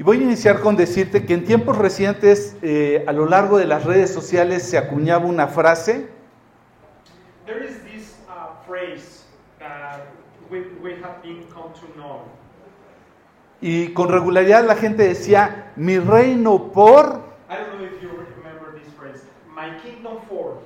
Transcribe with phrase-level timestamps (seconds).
[0.00, 3.66] Y voy a iniciar con decirte que en tiempos recientes, eh, a lo largo de
[3.66, 6.08] las redes sociales, se acuñaba una frase
[7.44, 9.26] There is this uh, phrase
[9.58, 10.06] that
[10.50, 12.22] we, we have been come to know.
[13.60, 17.20] y con regularidad la gente decía, mi reino por,
[17.50, 19.20] I don't know if you remember this phrase.
[19.54, 20.62] My kingdom for.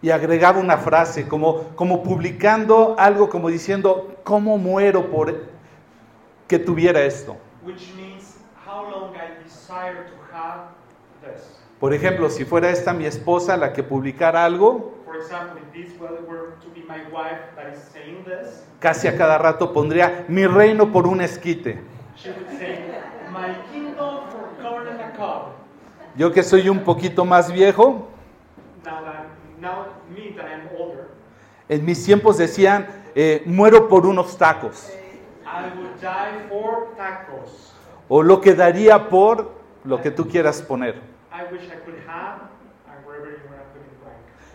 [0.00, 5.42] y agregaba una frase, como, como publicando algo, como diciendo, ¿cómo muero por
[6.48, 7.36] que tuviera esto?
[7.64, 8.21] which means
[11.80, 14.94] Por ejemplo, si fuera esta mi esposa la que publicara algo,
[18.78, 21.92] casi a cada rato pondría, mi reino por un esquite.
[22.14, 23.00] she would say,
[23.32, 25.54] My kingdom for corn and a cob.
[26.14, 28.08] Yo que soy un poquito más viejo,
[31.68, 34.92] en mis tiempos decían, eh, muero por unos tacos,
[38.14, 39.52] O lo que daría por
[39.84, 41.00] lo que tú quieras poner.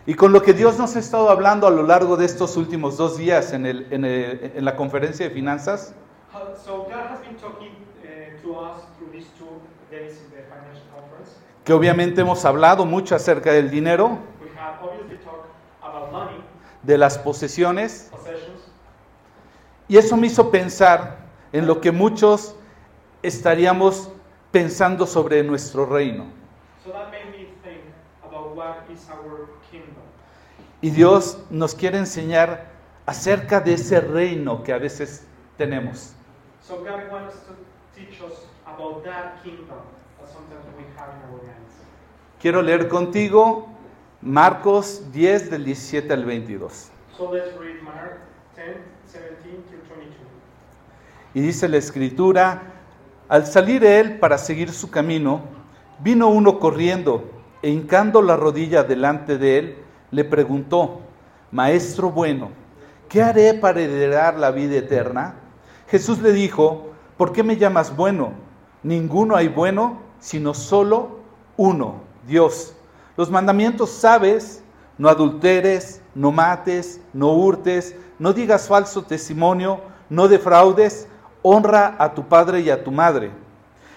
[0.06, 2.96] Y con lo que Dios nos ha estado hablando a lo largo de estos últimos
[2.96, 5.92] dos días en, el- en el- en la conferencia de finanzas,
[6.32, 7.72] How- So God has been talking
[8.44, 9.58] to us through these two
[9.90, 11.32] days in the financial conference.
[11.64, 14.18] que obviamente hemos hablado mucho acerca del dinero,
[16.84, 18.08] de las posesiones,
[19.88, 21.16] y eso me hizo pensar
[21.52, 22.54] en lo que muchos
[23.22, 24.10] estaríamos
[24.50, 26.26] pensando sobre nuestro reino.
[26.84, 27.82] So that made me think
[28.24, 30.04] about what is our kingdom.
[30.80, 32.70] Y Dios nos quiere enseñar
[33.06, 36.14] acerca de ese reino que a veces tenemos.
[36.62, 36.84] So.
[42.40, 43.66] Quiero leer contigo
[44.20, 46.90] Marcos 10 del 17 al 22.
[47.16, 48.20] So let's read Mark
[48.54, 48.76] 10,
[49.10, 50.16] 17 through 22.
[51.34, 52.77] Y dice la escritura,
[53.28, 55.42] al salir él para seguir su camino,
[56.00, 57.30] vino uno corriendo
[57.62, 59.76] e hincando la rodilla delante de él,
[60.10, 61.00] le preguntó,
[61.50, 62.50] Maestro bueno,
[63.08, 65.34] ¿qué haré para heredar la vida eterna?
[65.88, 68.32] Jesús le dijo, ¿por qué me llamas bueno?
[68.82, 71.18] Ninguno hay bueno, sino solo
[71.56, 72.74] uno, Dios.
[73.16, 74.62] Los mandamientos sabes,
[74.96, 81.08] no adulteres, no mates, no hurtes, no digas falso testimonio, no defraudes,
[81.42, 83.30] honra a tu padre y a tu madre.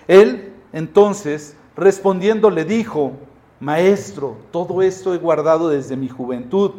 [0.08, 3.14] Él entonces, respondiendo, le dijo,
[3.60, 6.72] Maestro, todo esto he guardado desde mi juventud.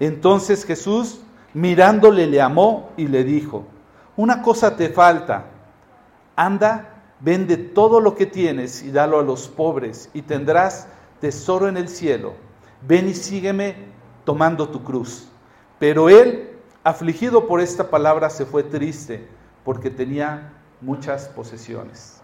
[0.00, 1.20] Entonces Jesús,
[1.54, 3.64] mirándole, le amó y le dijo,
[4.16, 5.46] una cosa te falta,
[6.34, 10.88] anda, vende todo lo que tienes y dalo a los pobres y tendrás
[11.20, 12.34] tesoro en el cielo.
[12.86, 13.76] Ven y sígueme
[14.24, 15.28] tomando tu cruz.
[15.78, 16.50] Pero él,
[16.84, 19.26] afligido por esta palabra, se fue triste
[19.66, 22.22] porque tenía muchas posesiones.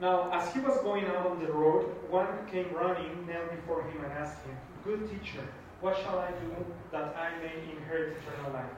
[0.00, 4.02] Now, as he was going out on the road, one came running, knelt before him,
[4.02, 5.44] and asked him, Good teacher,
[5.82, 8.72] what shall I do that I may inherit eternal life?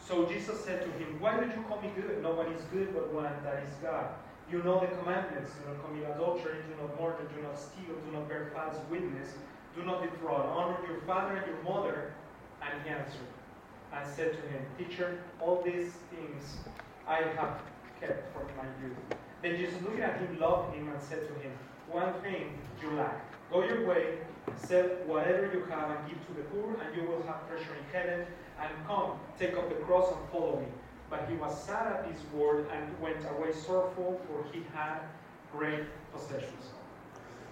[0.00, 2.20] So Jesus said to him, Why do you call me good?
[2.24, 4.06] No one is good but one, that is God.
[4.50, 8.10] You know the commandments do not commit adultery, do not murder, do not steal, do
[8.18, 9.34] not bear false witness,
[9.76, 12.14] do not defraud, honor your father and your mother.
[12.62, 13.30] And he answered
[13.94, 16.58] and said to him, Teacher, all these things
[17.06, 17.60] I have
[18.00, 18.96] kept from my youth.
[19.42, 21.52] Then Jesus, looking at him, loved him and said to him,
[21.90, 23.20] One thing you lack.
[23.50, 24.18] Go your way,
[24.56, 27.84] sell whatever you have and give to the poor, and you will have treasure in
[27.92, 28.26] heaven.
[28.60, 30.66] And come, take up the cross and follow me.
[31.10, 35.00] But he was sad at this word and went away sorrowful, for he had
[35.52, 36.70] great possessions.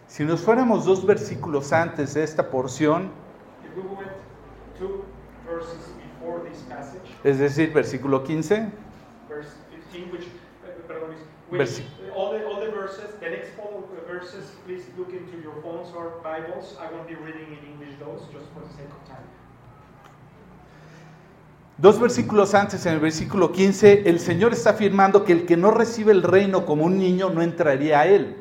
[0.07, 3.11] Si nos fuéramos dos versículos antes de esta porción,
[3.65, 4.11] If we went
[4.79, 5.05] two
[5.47, 8.73] verses before this passage, es decir, versículo 15,
[9.91, 10.95] verse 15, which, uh,
[11.49, 11.83] which Versi-
[12.15, 16.21] all the all the verses, the next four verses, please look into your phones or
[16.23, 16.77] Bibles.
[16.81, 19.25] I won't be reading in English those, just for the sake of time.
[21.79, 25.71] Dos versículos antes, en el versículo 15, el Señor está afirmando que el que no
[25.71, 28.37] recibe el reino como un niño no entraría a él.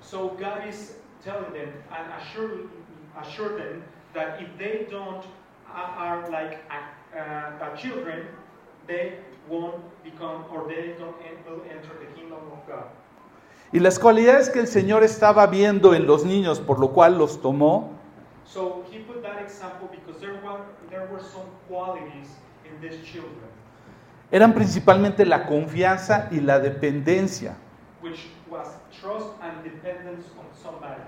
[0.00, 2.68] So God is telling them and assure,
[3.20, 3.82] assure them
[4.14, 5.22] that if they don't
[5.68, 8.26] uh, are like uh, uh, children,
[8.86, 9.18] they
[9.48, 12.86] won't become or they don't en- will enter the kingdom of God.
[13.72, 17.40] Y las cualidades que el Señor estaba viendo en los niños, por lo cual los
[17.40, 17.90] tomó,
[18.44, 20.60] So he put that example because there were
[20.90, 22.28] there were some qualities
[22.64, 23.40] in these children
[24.30, 27.54] eran principalmente la confianza y la dependencia.
[28.02, 28.66] which was
[29.00, 31.00] trust and dependence on somebody.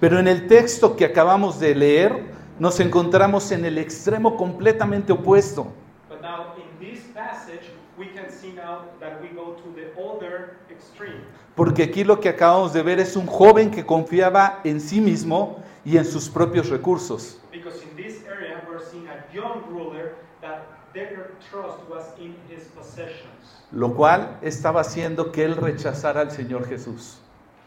[0.00, 2.24] Pero en el texto que acabamos de leer,
[2.58, 5.66] nos encontramos en el extremo completamente opuesto.
[6.08, 7.68] But now in this passage,
[7.98, 11.22] we can see now that we go to the other extreme.
[11.58, 15.60] Porque aquí lo que acabamos de ver es un joven que confiaba en sí mismo
[15.84, 17.36] y en sus propios recursos.
[17.50, 20.62] Because in this area, we're seeing a young ruler that
[20.94, 23.64] their trust was in his possessions.
[23.72, 27.18] lo cual estaba haciendo que él rechazara al Señor Jesús.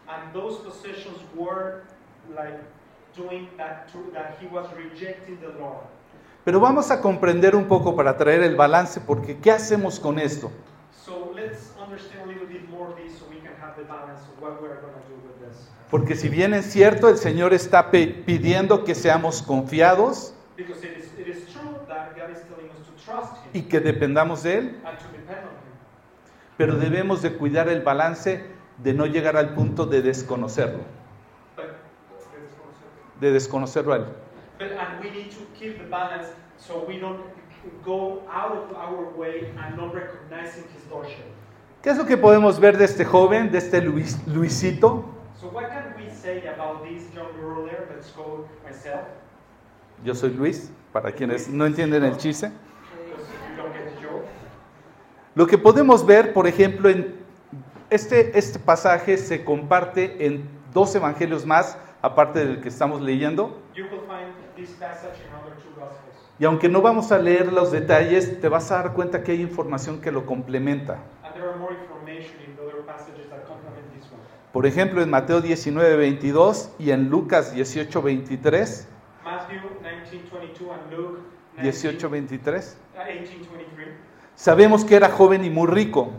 [0.07, 1.83] And those possessions were
[2.33, 2.61] like
[3.13, 5.83] doing that, to, that he was rejecting the Lord.
[6.45, 10.49] Pero vamos a comprender un poco para traer el balance, porque ¿qué hacemos con esto?
[10.93, 13.21] So let's understand a little bit more this
[15.89, 21.05] Porque si bien es cierto, el Señor está pidiendo que seamos confiados Because it is,
[21.17, 24.59] it is true that God is telling us to trust Him y que dependamos de
[24.59, 24.77] Él,
[26.55, 28.45] pero debemos de cuidar el balance
[28.77, 30.83] de no llegar al punto de desconocerlo,
[33.19, 33.93] de desconocerlo.
[33.93, 34.05] A Él.
[41.81, 45.05] ¿Qué es lo que podemos ver de este joven, de este Luis- Luisito?
[45.39, 47.87] So what can we say about this young ruler?
[47.95, 49.01] Let's go myself.
[50.03, 52.51] Yo soy Luis, para quienes no entienden el chiste.
[55.33, 57.15] Lo que podemos ver, por ejemplo, en
[57.89, 63.57] este, este pasaje se comparte en dos evangelios más, aparte del que estamos leyendo.
[66.37, 69.41] Y aunque no vamos a leer los detalles, te vas a dar cuenta que hay
[69.41, 70.99] información que lo complementa.
[74.51, 78.87] Por ejemplo, en Mateo 19, 22 y en Lucas 18, 23.
[79.23, 81.19] Matthew 19:22 and Luke
[81.59, 82.77] 18, 19, 23.
[82.93, 83.93] uh, 18:23.
[84.35, 86.11] Sabemos que era joven y muy rico.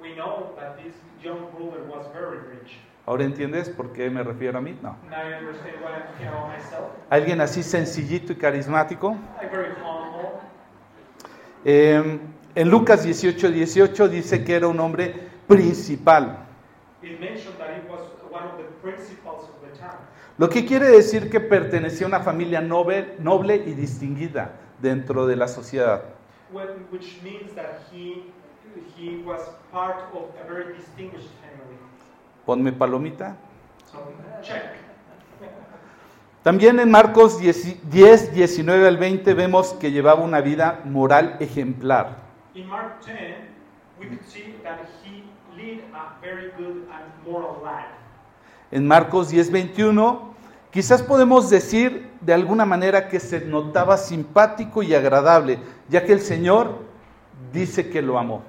[0.00, 2.80] We know that this young ruler was very rich.
[3.06, 4.78] ¿Ahora entiendes por qué me refiero a mí?
[4.82, 4.96] No.
[5.10, 6.90] Now I understand what I'm thinking about myself.
[7.10, 9.16] Alguien así sencillito y carismático.
[11.64, 12.20] Eh,
[12.54, 15.14] en Lucas 18, 18 dice que era un hombre
[15.46, 16.38] principal.
[17.02, 19.98] It mentioned that he was one of the principals of the town.
[20.38, 25.36] Lo que quiere decir que pertenecía a una familia noble, noble y distinguida dentro de
[25.36, 26.02] la sociedad.
[32.46, 33.36] Ponme palomita.
[36.42, 42.23] También en Marcos 10, 10, 19 al 20 vemos que llevaba una vida moral ejemplar.
[42.54, 43.48] In Mark 10,
[43.98, 45.24] we could see that he
[45.56, 47.90] led a very good and moral life.
[48.70, 50.34] En Marcos 10, 21,
[50.70, 55.58] quizás podemos decir de alguna manera que se notaba simpático y agradable,
[55.88, 56.78] ya que el Señor
[57.52, 58.42] dice que lo amó.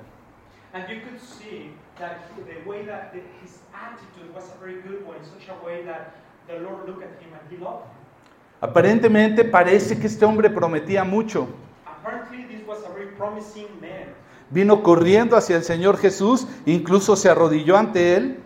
[0.74, 4.81] And you could see that he, the way that the, his attitude was a very
[4.81, 6.13] good one, in such a way that
[6.48, 7.96] the Lord looked at him and he loved him.
[8.62, 11.48] Aparentemente parece que este hombre prometía mucho.
[11.88, 13.24] Apparently, this was a very promising man.
[14.49, 18.39] Vino corriendo hacia el Señor Jesús, incluso se arrodilló ante él,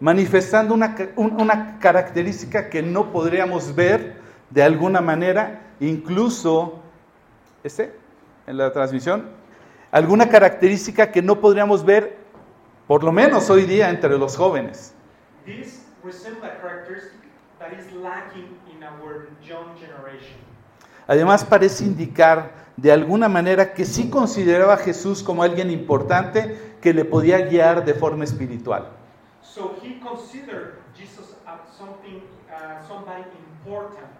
[0.00, 4.16] manifestando una, una característica que no podríamos ver
[4.50, 6.80] de alguna manera, incluso,
[7.62, 7.94] este,
[8.46, 9.30] en la transmisión,
[9.92, 12.16] alguna característica que no podríamos ver,
[12.88, 14.92] por lo menos hoy día, entre los jóvenes.
[15.46, 15.82] This
[17.62, 20.36] that is lacking in our young generation.
[21.06, 26.92] Además parece indicar de alguna manera que sí consideraba a Jesús como alguien importante que
[26.92, 28.88] le podía guiar de forma espiritual.
[29.42, 33.24] So he considered Jesus as something, uh, somebody
[33.60, 34.10] important,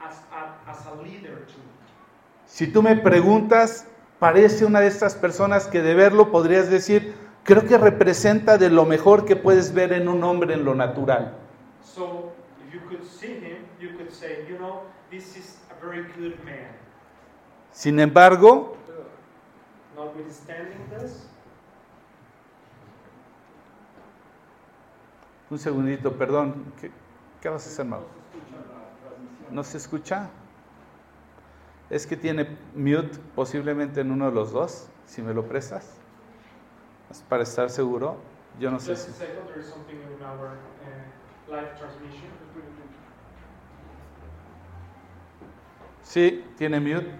[0.00, 1.62] as a, as a leader too.
[2.46, 3.86] Si tú me preguntas,
[4.18, 8.86] parece una de estas personas que de verlo podrías decir, creo que representa de lo
[8.86, 11.34] mejor que puedes ver en un hombre en lo natural.
[11.82, 12.32] So
[12.76, 16.68] you could see him, you could say, you know, this is a very good man.
[17.72, 18.76] Sin embargo,
[19.96, 21.26] Notwithstanding this,
[25.50, 26.90] un segundito, perdón, ¿qué,
[27.40, 28.02] qué vas a hacer, Mau?
[29.50, 30.28] ¿No se escucha?
[31.88, 35.94] Es que tiene mute posiblemente en uno de los dos, si me lo prestas.
[37.10, 38.16] Es Para estar seguro,
[38.58, 39.10] yo no sé si...
[39.10, 42.36] a second, there is something in our uh, live transmission.
[46.06, 47.10] Sí, tiene mute.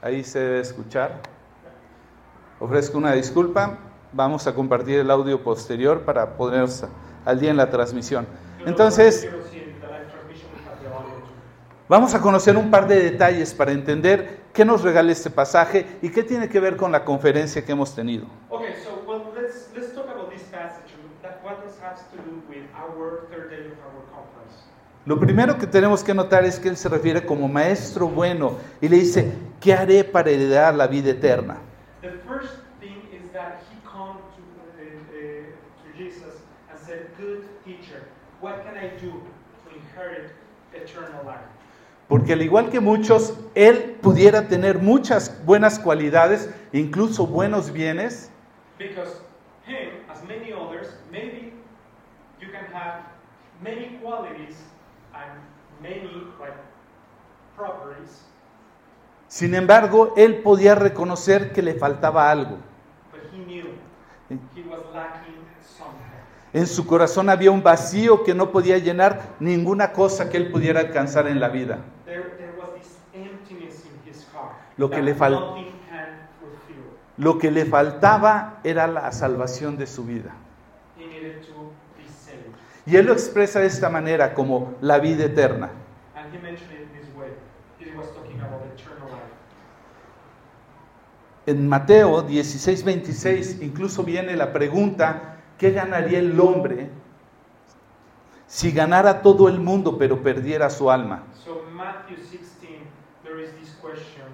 [0.00, 1.20] Ahí se debe escuchar.
[2.58, 3.78] Ofrezco una disculpa.
[4.12, 6.84] Vamos a compartir el audio posterior para ponernos
[7.26, 8.26] al día en la transmisión.
[8.64, 9.28] Entonces,
[11.88, 16.10] vamos a conocer un par de detalles para entender qué nos regala este pasaje y
[16.10, 18.26] qué tiene que ver con la conferencia que hemos tenido.
[25.08, 28.90] Lo primero que tenemos que notar es que él se refiere como maestro bueno y
[28.90, 31.56] le dice, ¿qué haré para heredar la vida eterna?
[32.02, 34.42] The first thing is that he come to,
[34.76, 38.04] to Jesus and said, Good teacher,
[38.42, 39.12] what can I do
[39.64, 40.30] to inherit
[40.74, 41.48] eternal life?
[42.06, 48.30] Porque al igual que muchos, él pudiera tener muchas buenas cualidades, incluso buenos bienes,
[48.76, 49.22] Because
[49.66, 51.54] him, as many others, maybe
[52.42, 53.04] you can have
[53.62, 54.68] many qualities
[55.14, 55.40] and
[55.82, 56.10] many
[56.40, 56.56] like
[57.56, 58.24] properties,
[59.28, 62.56] sin embargo, él podía reconocer que le faltaba algo.
[63.12, 63.74] but he knew
[64.54, 65.34] he was lacking
[65.76, 66.04] something.
[66.54, 70.80] En su corazón había un vacío que no podía llenar ninguna cosa que él pudiera
[70.80, 71.78] alcanzar en la vida.
[72.06, 75.66] There, there was this emptiness in his heart Lo que le fal-.
[77.18, 80.32] Lo que le faltaba era la salvación de su vida.
[80.96, 82.54] He needed to be saved.
[82.88, 85.70] Y él lo expresa de esta manera como la vida eterna.
[86.16, 87.28] And he mentioned it this way.
[87.78, 89.34] He was talking about eternal life.
[91.46, 96.88] En Mateo 16, 26 incluso viene la pregunta, ¿qué ganaría el hombre
[98.46, 101.24] si ganara todo el mundo pero perdiera su alma?
[101.44, 102.86] So Matthew 16,
[103.22, 104.24] there is this question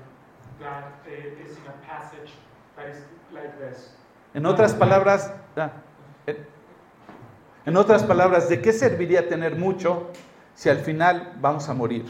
[0.61, 2.31] that uh, is in a passage
[2.77, 2.99] that is
[3.33, 3.91] like this.
[4.33, 5.71] En otras palabras, ah,
[6.29, 6.54] en-
[7.67, 10.11] en otras palabras, ¿de qué serviría tener mucho
[10.55, 12.05] si al final vamos a morir?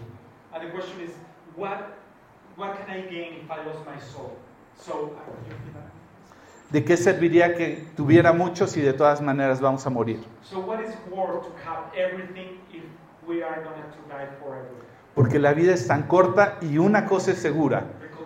[6.70, 10.20] ¿De qué serviría que tuviera mucho si de todas maneras vamos a morir?
[10.42, 12.82] so what is worth to have everything if
[13.26, 14.84] we are going to die forever?
[15.14, 17.84] Porque la vida es tan corta y una cosa es segura,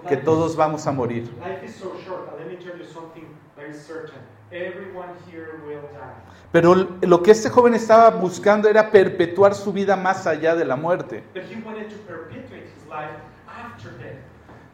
[0.09, 1.31] que todos vamos a morir.
[6.51, 10.77] Pero lo que este joven estaba buscando era perpetuar su vida más allá de la
[10.77, 11.23] muerte.
[11.35, 13.13] But he wanted to perpetuate his life
[13.47, 14.17] after death.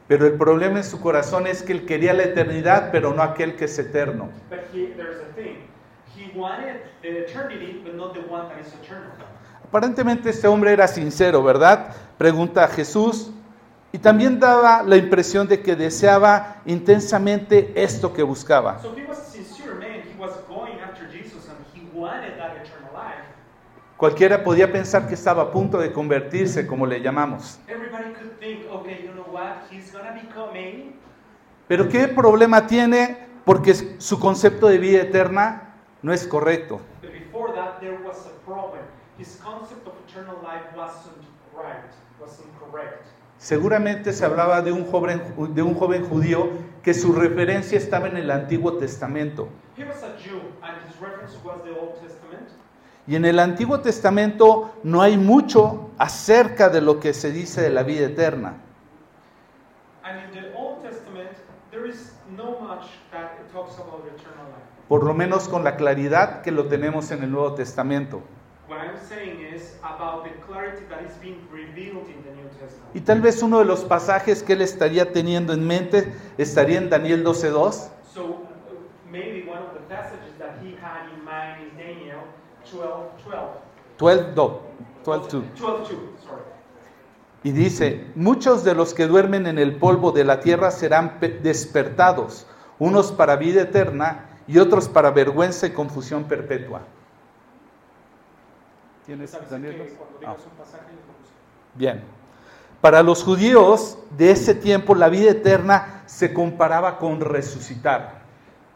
[0.06, 3.56] Pero el problema en su corazón es que él quería la eternidad, pero no aquel
[3.56, 4.28] que es eterno.
[4.50, 5.66] But he, there's a thing.
[6.14, 9.10] He wanted the eternity, but not the one that is eternal.
[9.64, 11.88] Aparentemente este hombre era sincero, ¿verdad?
[12.16, 13.32] Pregunta a Jesús
[13.92, 18.78] y también daba la impresión de que deseaba intensamente esto que buscaba.
[18.80, 20.02] So he was a sincere man.
[20.02, 23.24] He was going after Jesus, and he wanted that eternal life.
[23.96, 27.58] Cualquiera podía pensar que estaba a punto de convertirse, como le llamamos.
[28.40, 29.24] Think, okay, you know.
[31.66, 33.26] Pero ¿qué problema tiene?
[33.44, 36.80] Porque su concepto de vida eterna no es correcto.
[37.00, 38.82] But before that, there was a problem.
[39.18, 41.24] His concept of eternal life wasn't
[41.54, 43.06] right, wasn't correct.
[43.38, 45.22] Seguramente se hablaba de un joven,
[45.54, 46.50] de un joven judío
[46.82, 49.48] que su referencia estaba en el Antiguo Testamento.
[49.76, 52.23] He was a Jew, and his reference was the Old Testament.
[53.06, 57.70] Y en el Antiguo Testamento no hay mucho acerca de lo que se dice de
[57.70, 58.54] la vida eterna.
[60.02, 61.30] And in the Old Testament,
[61.70, 64.74] there is no much that it talks about eternal life.
[64.88, 68.22] por lo menos con la claridad que lo tenemos en el Nuevo Testamento.
[72.94, 76.90] Y tal vez uno de los pasajes que él estaría teniendo en mente estaría en
[76.90, 78.38] Daniel 12.2, So uh,
[79.10, 82.20] maybe one of the passages that he had in mind is Daniel
[82.74, 84.34] 12, 12.
[84.34, 84.58] 12.2,
[85.04, 85.30] 12.2.
[85.30, 85.88] 12, 2,
[86.24, 86.42] sorry.
[87.42, 91.28] Y dice, muchos de los que duermen en el polvo de la tierra serán pe-
[91.28, 92.46] despertados,
[92.78, 96.80] unos para vida eterna y otros para vergüenza y confusión perpetua.
[99.06, 99.74] ¿Tienes ¿Sabes Daniel?
[99.76, 99.96] que 12?
[100.26, 100.36] Ah.
[101.74, 102.02] Bien.
[102.80, 108.23] Para los judíos de ese tiempo la vida eterna se comparaba con resucitar.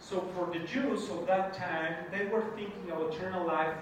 [0.01, 3.75] So for the Jews of that time, they were thinking of eternal life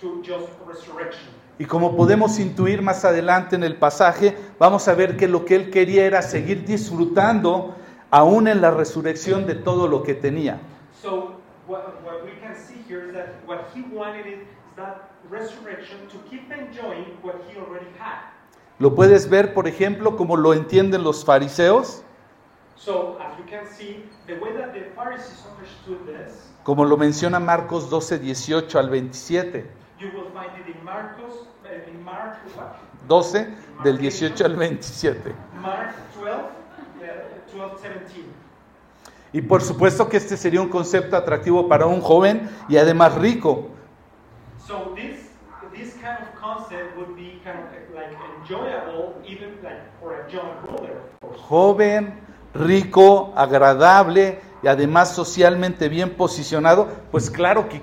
[0.00, 1.30] to just resurrection.
[1.58, 5.54] Y como podemos intuir más adelante en el pasaje, vamos a ver que lo que
[5.56, 7.74] él quería era seguir disfrutando
[8.10, 10.60] aún en la resurrección de todo lo que tenía.
[11.00, 11.34] So
[11.66, 14.38] what, what we can see here is that what he wanted is
[14.76, 18.20] that resurrection to keep enjoying what he already had.
[18.78, 22.02] Lo puedes ver, por ejemplo, como lo entienden los fariseos,
[26.64, 29.82] como lo menciona Marcos 12, 18 al 27.
[29.98, 32.76] you will find it in Marcos, uh, in Mark what?
[33.08, 33.46] 12
[33.84, 35.32] del 18 al 27.
[35.60, 38.28] Mark 12, uh, 12, 17.
[39.34, 43.68] Y por supuesto que este sería un concepto atractivo para un joven y además rico,
[44.66, 45.30] So this
[45.72, 50.50] this kind of concept would be kind of like enjoyable, even like for a young
[50.68, 51.40] ruler, of course.
[51.48, 52.14] joven,
[52.54, 57.80] rico, agradable y además socialmente bien posicionado, pues claro que,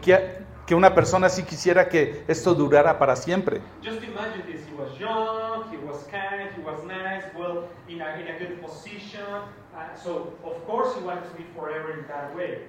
[0.65, 3.61] que una persona así quisiera que esto durara para siempre.
[3.83, 8.19] Just imagine this: he was young, he was kind, he was nice, well in a
[8.19, 9.23] in a good position,
[9.79, 12.67] Uh, so, of course, he wanted to be forever in that way.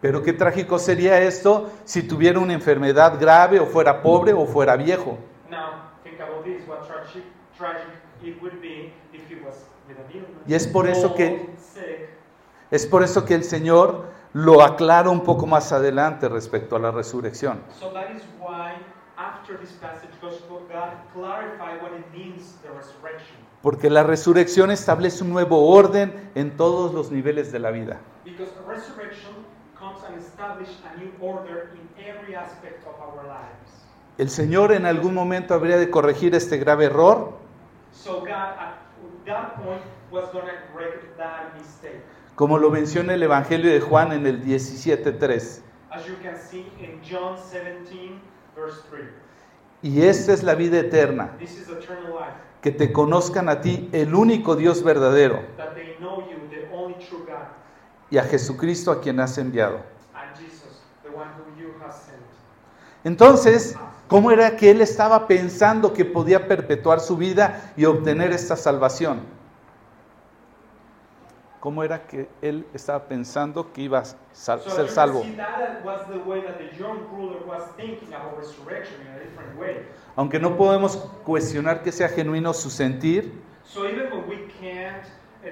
[0.00, 4.76] Pero qué trágico sería esto si tuviera una enfermedad grave o fuera pobre o fuera
[4.76, 5.18] viejo.
[5.50, 7.24] Now, think about this what tragic,
[7.56, 7.86] tragic
[8.22, 9.97] it would be if he was with an illness.
[10.46, 11.48] Y es por eso que-.
[12.70, 16.90] Es por eso que el Señor lo aclara un poco más adelante respecto a la
[16.90, 17.62] resurrección.
[23.62, 28.00] Porque la resurrección establece un nuevo orden en todos los niveles de la vida.
[28.24, 29.32] Because a resurrection
[29.78, 33.86] comes and establishes a new order in every aspect of our lives.
[34.18, 37.32] El Señor en algún momento habría de corregir este grave error
[37.92, 38.74] So God at
[39.26, 39.82] that point
[42.34, 45.60] como lo menciona el Evangelio de Juan en el 17.3.
[45.90, 48.20] As you can see in John 17,
[48.54, 49.08] verse 3.
[49.82, 53.88] Y esta es la vida eterna, This is eternal life, que te conozcan a ti,
[53.92, 57.48] el único Dios verdadero, that they know you, the only true God,
[58.10, 59.80] y a Jesucristo a quien has enviado.
[63.04, 63.76] Entonces,
[64.08, 69.37] ¿cómo era que él estaba pensando que podía perpetuar su vida y obtener esta salvación?
[71.60, 75.24] ¿Cómo era que él estaba pensando que iba a sal- So ser salvo?
[80.16, 85.04] Aunque no podemos cuestionar que sea genuino su sentir, So even when we can't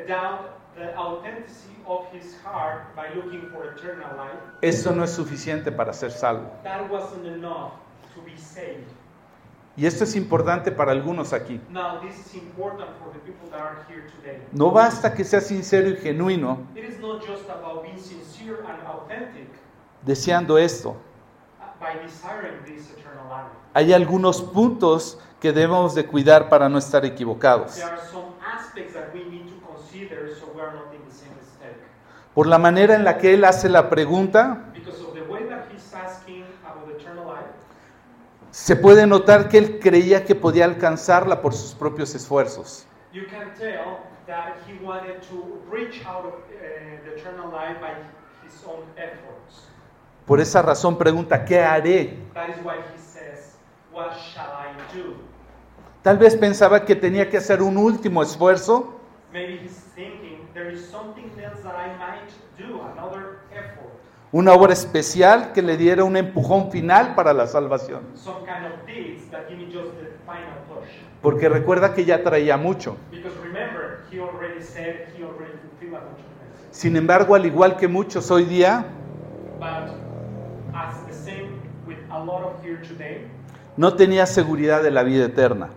[0.09, 5.71] doubt the authenticity of his heart by looking for eternal life, eso no es suficiente
[5.71, 6.49] para ser salvo.
[6.65, 7.73] that wasn't enough
[8.15, 8.91] to be saved.
[9.77, 11.61] Y esto es importante para algunos aquí.
[11.71, 14.41] Now, this is important for the people that are here today.
[14.53, 18.87] No basta que sea sincero y genuino It is not just about being sincere and
[18.87, 19.49] authentic
[20.05, 20.97] deseando esto.
[21.79, 23.51] by desiring this eternal life.
[23.75, 27.79] Hay algunos puntos que debemos de cuidar para no estar equivocados.
[32.35, 35.67] Por la manera en la que él hace la pregunta, Because of the way that
[35.73, 37.49] he's asking about eternal life,
[38.57, 42.87] se puede notar que él creía que podía alcanzarla por sus propios esfuerzos.
[43.13, 47.93] you can tell that he wanted to reach out of the eternal life by
[48.47, 49.69] his own efforts.
[50.25, 52.17] Por esa razón pregunta, ¿qué haré?
[52.33, 53.57] That is why he says,
[53.93, 55.17] What shall I do?
[56.03, 58.95] Tal vez pensaba que tenía que hacer un último esfuerzo
[59.35, 63.96] Maybe he's thinking there is something else that I might do, another effort,
[64.33, 68.03] una obra especial que le diera un empujón final para la salvación.
[71.23, 72.97] Porque recuerda que ya traía mucho.
[76.71, 78.85] Sin embargo, al igual que muchos hoy día,
[83.77, 85.71] no tenía seguridad de la vida eterna.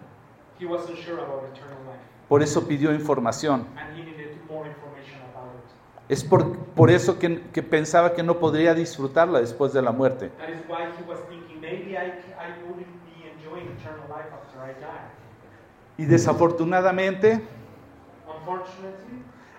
[2.27, 3.65] Por eso pidió información.
[3.75, 5.65] And he needed more information about it.
[6.09, 10.31] Es por, por eso que, que pensaba que no podría disfrutarla después de la muerte.
[10.39, 14.59] That is why he was thinking maybe I, I wouldn't be enjoying eternal life after
[14.59, 16.03] I die.
[16.03, 17.41] Y desafortunadamente,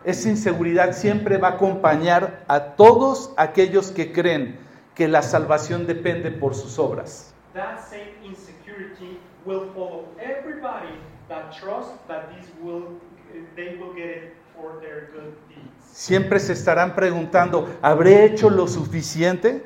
[0.05, 4.59] esa inseguridad siempre va a acompañar a todos aquellos que creen
[4.95, 7.35] que la salvación depende por sus obras.
[7.53, 10.95] that same insecurity will follow everybody
[11.29, 13.01] that trusts that this will
[13.57, 15.70] they will get it for their good deeds.
[15.93, 19.65] Siempre se estarán preguntando, ¿habré hecho lo suficiente?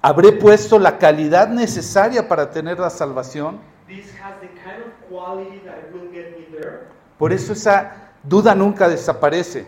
[0.00, 3.58] ¿Habré puesto la calidad necesaria para tener la salvación?
[3.88, 6.86] This has the kind of quality that will get me there.
[7.18, 9.66] Por eso esa duda nunca desaparece.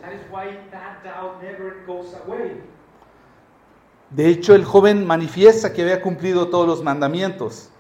[4.11, 7.71] De hecho, el joven manifiesta que había cumplido todos los mandamientos,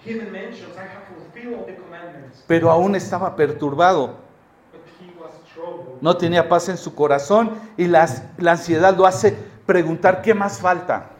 [2.46, 4.30] pero aún estaba perturbado.
[4.72, 5.89] but he was troubled.
[6.00, 9.36] No tenía paz en su corazón y las- la ansiedad lo hace
[9.66, 11.10] preguntar qué más falta.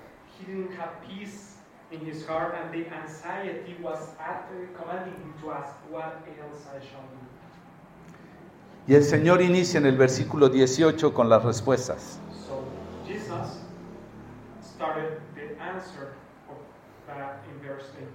[8.90, 12.18] Y el Señor inicia en el versículo 18 con las respuestas.
[12.44, 12.64] So
[13.06, 13.60] Jesus
[14.64, 16.14] started the answer
[16.48, 16.58] of
[17.48, 18.10] in verse 18.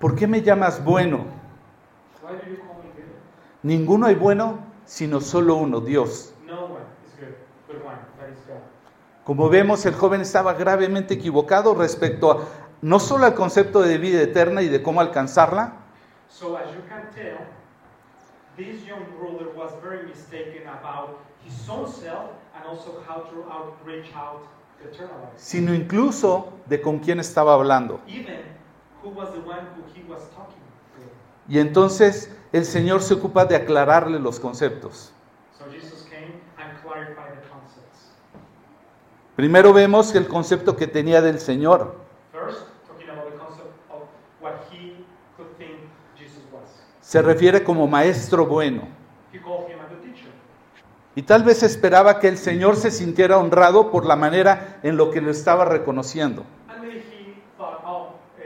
[0.00, 1.26] ¿Por qué me llamas bueno?
[2.22, 2.90] Why do you call me?
[3.62, 6.32] Ninguno hay bueno, sino solo uno, Dios.
[9.24, 12.38] Como vemos, el joven estaba gravemente equivocado respecto a
[12.82, 15.72] no solo al concepto de vida eterna y de cómo alcanzarla,
[16.28, 17.38] So as you can tell,
[18.56, 24.12] this young ruler was very mistaken about his own self and also how to outreach
[24.14, 24.42] out
[24.82, 25.32] the eternal life.
[25.36, 28.00] sino incluso de con quién estaba hablando.
[28.06, 28.42] Even
[29.02, 30.62] who was the one who he was talking.
[31.48, 35.12] Y entonces el Señor se ocupa de aclararle los conceptos.
[35.58, 38.12] So Jesus came and clarified the concepts.
[39.36, 41.96] Primero vemos el concepto que tenía del Señor.
[42.32, 44.02] First, talking about the concept of
[44.40, 45.04] what he
[45.36, 45.78] could think
[46.18, 46.68] Jesus was.
[47.00, 48.96] Se refiere como maestro bueno.
[51.16, 55.10] Y tal vez esperaba que el Señor se sintiera honrado por la manera en lo
[55.10, 56.44] que lo estaba reconociendo.
[56.68, 58.42] And maybe he thought, oh, uh,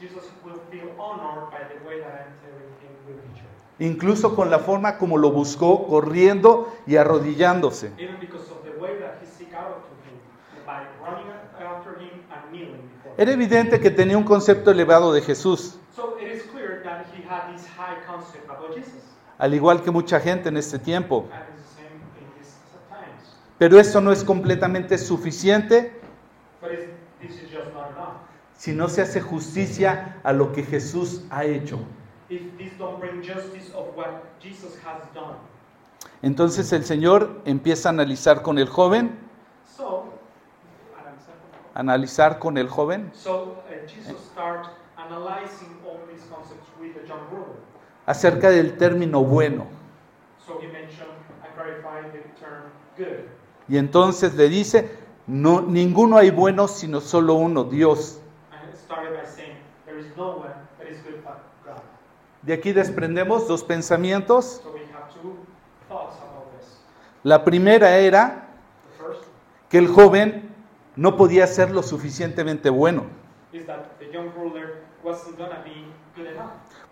[0.00, 3.48] Jesus will feel honored by the way that I'm telling him good teacher.
[3.78, 7.90] Incluso con la forma como lo buscó, corriendo y arrodillándose.
[13.16, 17.22] Era evidente que tenía un concepto elevado de Jesús, So it is clear that he
[17.22, 19.02] had this high concept about Jesus.
[19.38, 21.26] al igual que mucha gente en este tiempo.
[23.58, 25.92] Pero esto no es completamente suficiente
[26.60, 26.86] But it's,
[27.20, 28.16] this is just not enough.
[28.56, 31.78] si no se hace justicia a lo que Jesús ha hecho.
[32.30, 35.36] If this don't bring justice of what Jesus has done.
[36.22, 39.18] Entonces el Señor empieza a analizar con el joven,
[41.74, 47.20] analizar con el joven so uh, Jesus started analyzing all these concepts with the young
[47.30, 47.58] ruler.
[48.06, 49.66] acerca del término bueno.
[50.46, 51.10] So he mentioned
[51.42, 53.28] and clarified the term good.
[53.68, 54.90] Y entonces le dice,
[55.26, 58.20] no, ninguno hay bueno sino solo uno, Dios.
[58.52, 59.56] And it started by saying,
[59.86, 61.80] there is no one that is good but God.
[62.44, 64.62] De aquí desprendemos dos pensamientos.
[67.22, 68.48] La primera era
[69.70, 70.54] que el joven
[70.94, 73.04] no podía ser lo suficientemente bueno.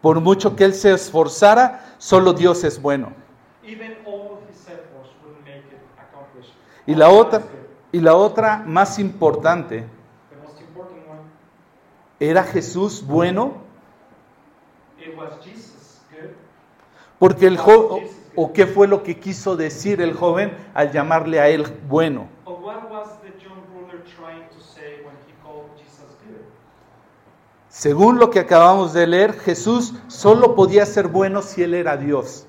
[0.01, 3.13] Por mucho que él se esforzara, solo Dios es bueno.
[6.87, 7.43] Y la otra,
[7.93, 9.85] y la otra más importante,
[12.19, 13.53] ¿era Jesús bueno?
[13.59, 14.92] it was Jesus good.
[17.19, 21.49] Porque el joven, o qué fue lo que quiso decir el joven al llamarle a
[21.49, 22.29] él bueno.
[27.69, 32.47] Según lo que acabamos de leer, Jesús solo podía ser bueno si él era Dios.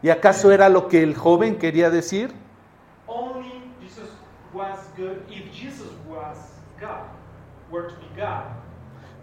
[0.00, 2.32] ¿Y acaso era lo que el joven quería decir?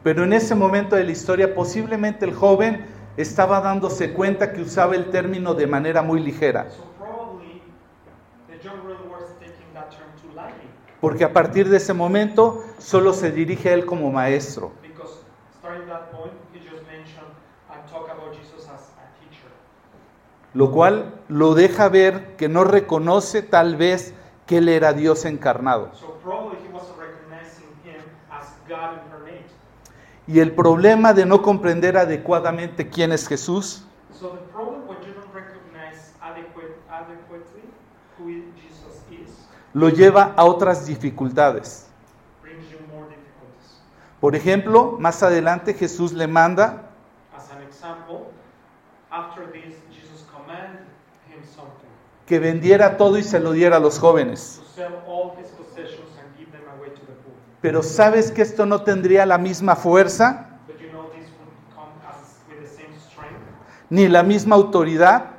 [0.06, 2.86] Pero en ese momento de la historia posiblemente el joven
[3.18, 6.70] estaba dándose cuenta que usaba el término de manera muy ligera.
[6.70, 7.60] So probably
[8.48, 10.70] the young ruler was taking that term too lightly
[11.02, 14.74] Porque a partir de ese momento solo se dirige a él como maestro.
[20.54, 24.14] Lo cual lo deja ver que no reconoce tal vez
[24.46, 25.90] que él era Dios encarnado.
[25.96, 29.56] So probably he wasn't recognizing him as God incarnate.
[30.28, 33.86] Y el problema de no comprender adecuadamente quién es Jesús
[39.76, 41.86] lo lleva a otras dificultades.
[44.22, 46.84] Por ejemplo, más adelante Jesús le manda
[52.26, 54.62] que vendiera todo y se lo diera a los jóvenes.
[54.64, 57.36] to sell all his possessions and give them away to the poor.
[57.66, 61.90] Pero ¿sabes que esto no tendría la misma fuerza But you know this would come
[62.08, 63.42] as with the same strength
[63.90, 65.32] ni la misma autoridad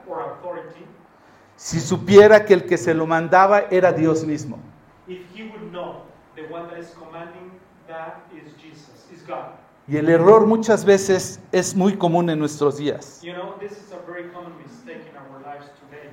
[1.55, 4.59] si supiera que el que se lo mandaba era Dios mismo?
[5.07, 6.03] if he would know
[6.35, 7.53] the one that is commanding
[7.87, 9.53] that is Jesus, is God.
[9.87, 13.23] Y el error muchas veces es muy común en nuestros días.
[13.23, 16.11] You know, this is a very common mistake in our lives today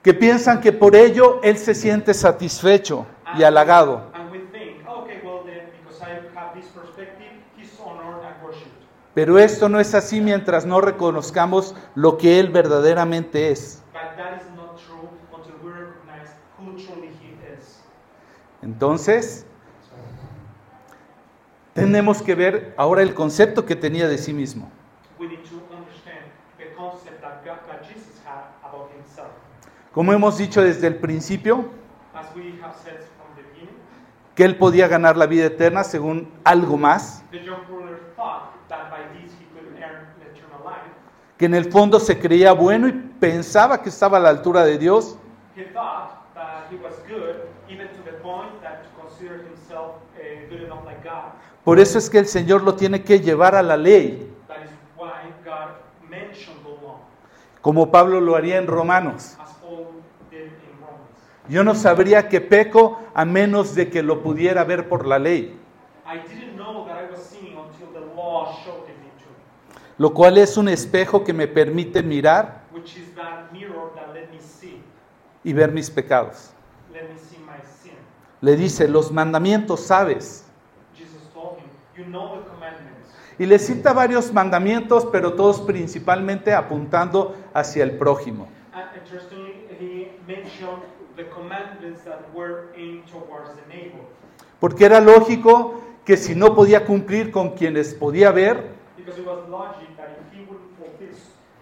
[0.02, 3.06] Que piensan que por ello Él se siente satisfecho
[3.38, 4.12] y halagado.
[9.14, 13.82] Pero esto no es así mientras no reconozcamos lo que Él verdaderamente es.
[18.60, 19.46] Entonces,
[21.74, 24.70] tenemos que ver ahora el concepto que tenía de sí mismo.
[25.18, 26.24] We need to understand
[26.58, 29.30] the concept that, God, that Jesus had about himself.
[29.94, 31.70] Como hemos dicho desde el principio,
[32.14, 33.74] As we have said from the beginning,
[34.34, 37.22] que Él podía ganar la vida eterna según algo más,
[41.38, 44.78] que en el fondo se creía bueno y pensaba que estaba a la altura de
[44.78, 45.16] Dios,
[51.04, 51.32] God.
[51.64, 54.30] Por eso es que el Señor lo tiene que llevar a la ley,
[57.60, 59.38] como Pablo lo haría en Romanos.
[59.40, 59.86] as Paul
[60.30, 61.16] did in Romans.
[61.48, 65.54] Yo no sabría que peco a menos de que lo pudiera ver por la ley,
[66.06, 70.14] I didn't know that I was sinning until the law showed it to me, lo
[70.14, 74.40] cual es un espejo que me permite mirar which is that mirror that let me
[74.40, 74.82] see,
[75.44, 76.52] y ver mis pecados.
[76.92, 77.92] let me see my sin.
[78.40, 80.46] Le dice, los mandamientos sabes.
[80.96, 83.10] Jesus told him, You know the commandments.
[83.38, 88.48] Y le cita varios mandamientos, pero todos principalmente apuntando hacia el prójimo.
[91.16, 94.00] The commandments that were aimed towards the neighbor.
[94.60, 99.46] Porque era lógico que si no podía cumplir con quienes podía ver, Because it was
[99.48, 101.14] logic that if he wouldn't fulfill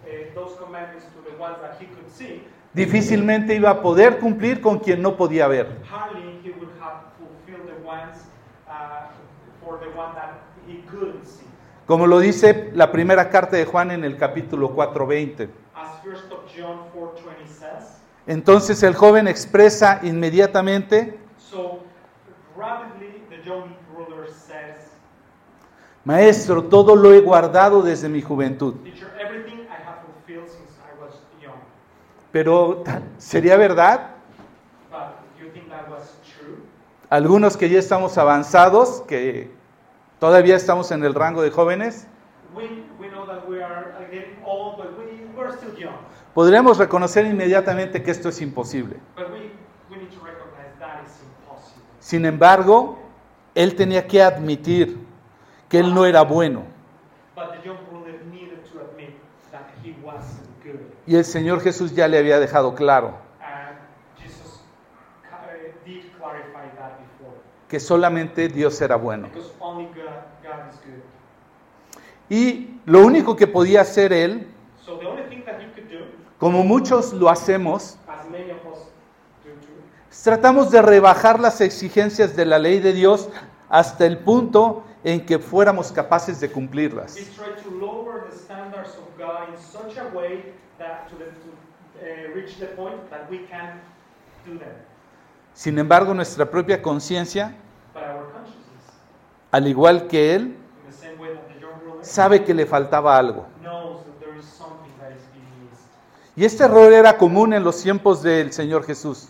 [0.05, 2.41] uh, those commandments to the ones that he could see,
[2.73, 5.67] difícilmente iba a poder cumplir con quien no podía ver.
[5.89, 8.17] hardly he would have fulfilled the ones
[8.67, 9.11] uh,
[9.63, 11.45] for the one that he couldn't see.
[11.85, 15.49] Como lo dice la primera carta de Juan en el capítulo 4:20.
[15.75, 21.81] As first of John 4:20 says, Entonces el joven expresa inmediatamente, so
[22.57, 24.91] rapidly the young ruler says,
[26.05, 28.75] Maestro, todo lo he guardado desde mi juventud.
[28.83, 31.59] Teacher, everything I have fulfilled since I was young.
[32.31, 32.83] Pero,
[33.17, 34.11] ¿sería verdad?
[34.89, 36.63] But do you think that was true?
[37.09, 39.51] Algunos que ya estamos avanzados, que
[40.19, 42.07] todavía estamos en el rango de jóvenes,
[42.55, 43.95] We, we know that we are
[44.45, 45.97] old, but we, we're still young.
[46.33, 48.97] Podríamos reconocer inmediatamente que esto es imposible.
[51.99, 52.99] Sin embargo,
[53.55, 54.97] él tenía que admitir
[55.69, 56.63] que él no era bueno.
[61.05, 63.15] Y el Señor Jesús ya le había dejado claro
[66.13, 67.37] before.
[67.67, 69.29] que solamente Dios era bueno.
[72.29, 74.47] Y lo único que podía hacer él,
[74.83, 76.05] So the only thing that he could do,
[76.43, 77.97] como muchos lo hacemos,
[80.25, 83.29] tratamos de rebajar las exigencias de la ley de Dios
[83.69, 87.15] hasta el punto en que fuéramos capaces de cumplirlas.
[94.59, 94.75] them.
[95.53, 97.55] Sin embargo, nuestra propia conciencia,
[99.49, 100.57] al igual que él,
[102.01, 103.45] sabe que le faltaba algo.
[103.83, 105.87] knows that there is something that is being missed.
[106.35, 109.29] Y este error era común en los tiempos del Señor Jesús.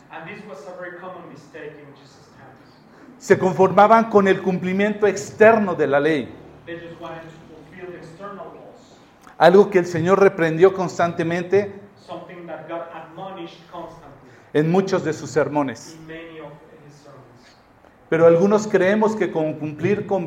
[3.17, 6.33] Se conformaban con el cumplimiento externo de la ley,
[9.37, 11.73] algo que el Señor reprendió constantemente
[14.53, 15.97] en muchos de sus sermones.
[18.09, 20.25] Pero algunos creemos que con cumplir, con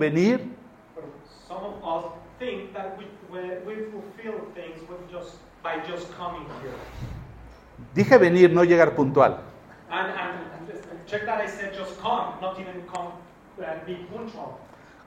[5.67, 6.79] by just coming here.
[7.95, 9.39] dije venir, no llegar puntual.
[9.91, 10.13] And,
[11.07, 13.13] check that I said just come, not even come
[13.59, 14.59] and be punctual.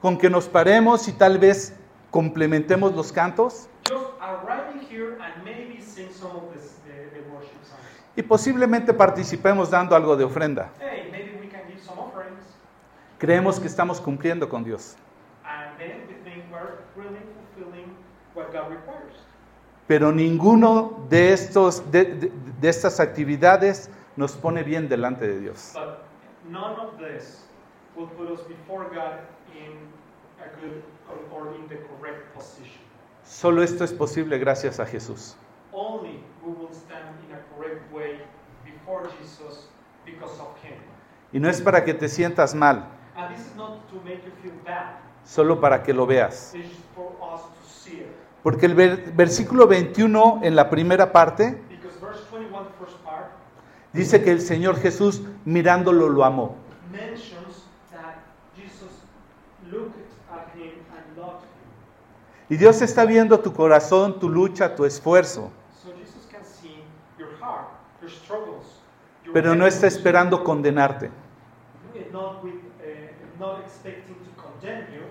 [0.02, 1.74] Con que nos paremos y tal vez
[2.10, 7.62] complementemos los cantos Just arriving here and maybe sing some of this, the, the worship
[7.64, 7.80] songs.
[8.16, 10.70] y posiblemente participemos dando algo de ofrenda.
[10.78, 12.40] Hey, maybe we can give some offerings.
[13.18, 14.96] Creemos que estamos cumpliendo con Dios.
[15.44, 17.94] And then we think we're really fulfilling
[18.34, 19.29] what God requires.
[19.90, 25.74] Pero ninguno de, estos, de, de- de estas actividades nos pone bien delante de Dios.
[33.24, 35.36] Solo esto es posible gracias a Jesús.
[35.72, 38.20] Only we will stand in a correct way
[38.64, 39.68] before Jesus
[40.04, 40.78] because of Him.
[41.32, 42.84] Y no es para que te sientas mal,
[43.16, 44.96] And this is not to make you feel bad.
[45.24, 46.50] solo para que lo veas.
[46.52, 48.16] This is for us to see it.
[48.42, 53.26] Porque el ver- versículo 21 en la primera parte Because verse 21, the first part,
[53.92, 56.56] dice que el Señor Jesús mirándolo lo amó.
[62.48, 65.52] Y Dios está viendo tu corazón, tu lucha, tu esfuerzo,
[69.32, 71.10] pero no está esperando condenarte.
[74.36, 75.02] condemn you.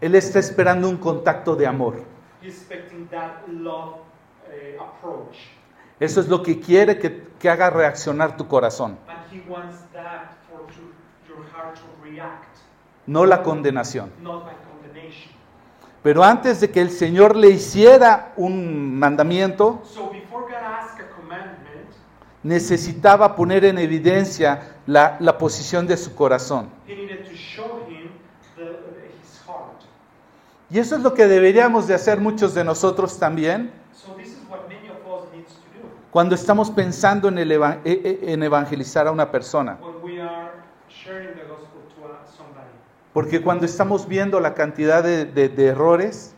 [0.00, 2.02] Él está esperando un contacto de amor.
[2.42, 3.96] He's expecting that love
[4.46, 5.36] uh, approach,
[6.00, 10.30] Eso es lo que quiere que, que haga reaccionar tu corazón, and he wants that
[10.48, 10.80] for to,
[11.28, 12.58] your heart to react,
[13.06, 14.10] no la condenación.
[14.22, 15.32] not by condemnation.
[16.02, 21.08] Pero antes de que el Señor le hiciera un mandamiento, So before God asks a
[21.20, 21.88] commandment,
[22.44, 26.70] necesitaba poner en evidencia la, la posición de su corazón.
[26.86, 27.97] he needed to show him the, his heart.
[30.70, 33.70] Y eso es lo que deberíamos de hacer muchos de nosotros también,
[36.10, 39.78] cuando estamos pensando en, el eva- e- e- en evangelizar a una persona.
[43.12, 46.34] Porque cuando estamos viendo la cantidad de, de- de errores,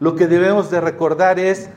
[0.00, 1.68] lo que debemos de recordar es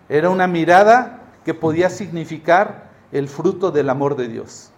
[0.10, 4.72] Era una mirada que podía significar el fruto del amor de Dios.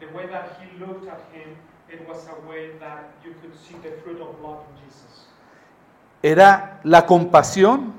[0.00, 1.56] The way that he looked at him,
[1.88, 5.28] it was a way that you could see the fruit of love in Jesus.
[6.22, 7.92] Era la compasión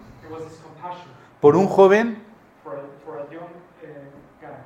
[1.40, 2.24] por un joven
[2.64, 3.88] for a, for a young uh,
[4.42, 4.64] guy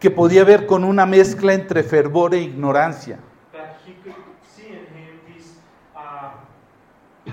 [0.00, 3.18] que podía ver con una mezcla entre fervor e ignorancia.
[6.06, 7.30] uh.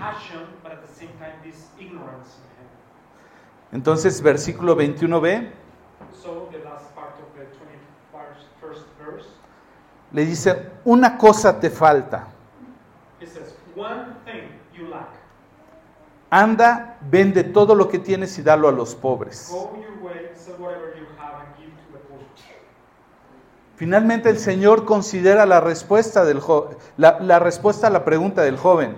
[3.72, 5.50] Entonces, versículo 21b
[6.22, 9.28] So the last part of the 21st verse,
[10.12, 12.28] le dice, una cosa te falta.
[13.20, 15.10] it says, one thing you lack.
[16.30, 19.50] Anda, vende todo lo que tienes y dalo a los pobres.
[19.52, 22.20] Go your way, sell whatever you have, and give to the poor.
[23.78, 26.42] Finalmente el Señor considera la respuesta, del
[26.98, 28.96] la, la respuesta a la pregunta del joven.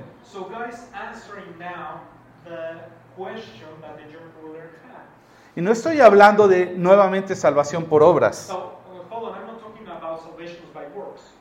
[5.58, 8.50] Y no estoy hablando de nuevamente salvación por obras.
[8.50, 8.80] Uh.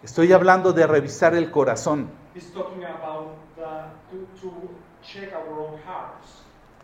[0.03, 2.11] Estoy hablando de revisar el corazón.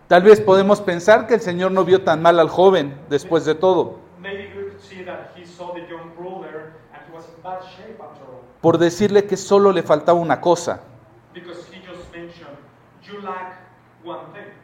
[0.07, 3.57] Tal vez podemos pensar que el Señor no vio tan mal al joven después de
[3.57, 7.43] todo, Maybe we could see that he saw the young ruler and he was in
[7.43, 8.54] bad shape after all.
[8.65, 10.81] Por decirle que solo le faltaba una cosa.
[11.35, 12.57] Because he just mentioned,
[13.03, 13.59] you lack
[14.03, 14.55] one thing.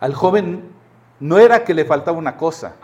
[0.00, 0.72] Al joven
[1.20, 2.76] no era que le faltaba una cosa,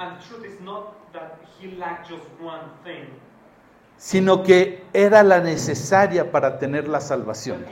[3.96, 7.64] sino que era la necesaria para tener la salvación.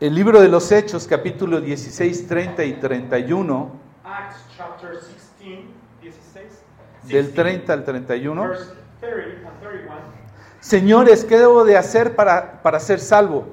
[0.00, 3.72] El libro de los Hechos, capítulo 16, 30 y 31,
[4.04, 5.66] Acts chapter 16,
[6.00, 6.62] 16,
[7.04, 10.22] del 16, 30 al 31, verse 30 and 31,
[10.60, 13.46] Señores, ¿qué debo de hacer para, para ser salvo?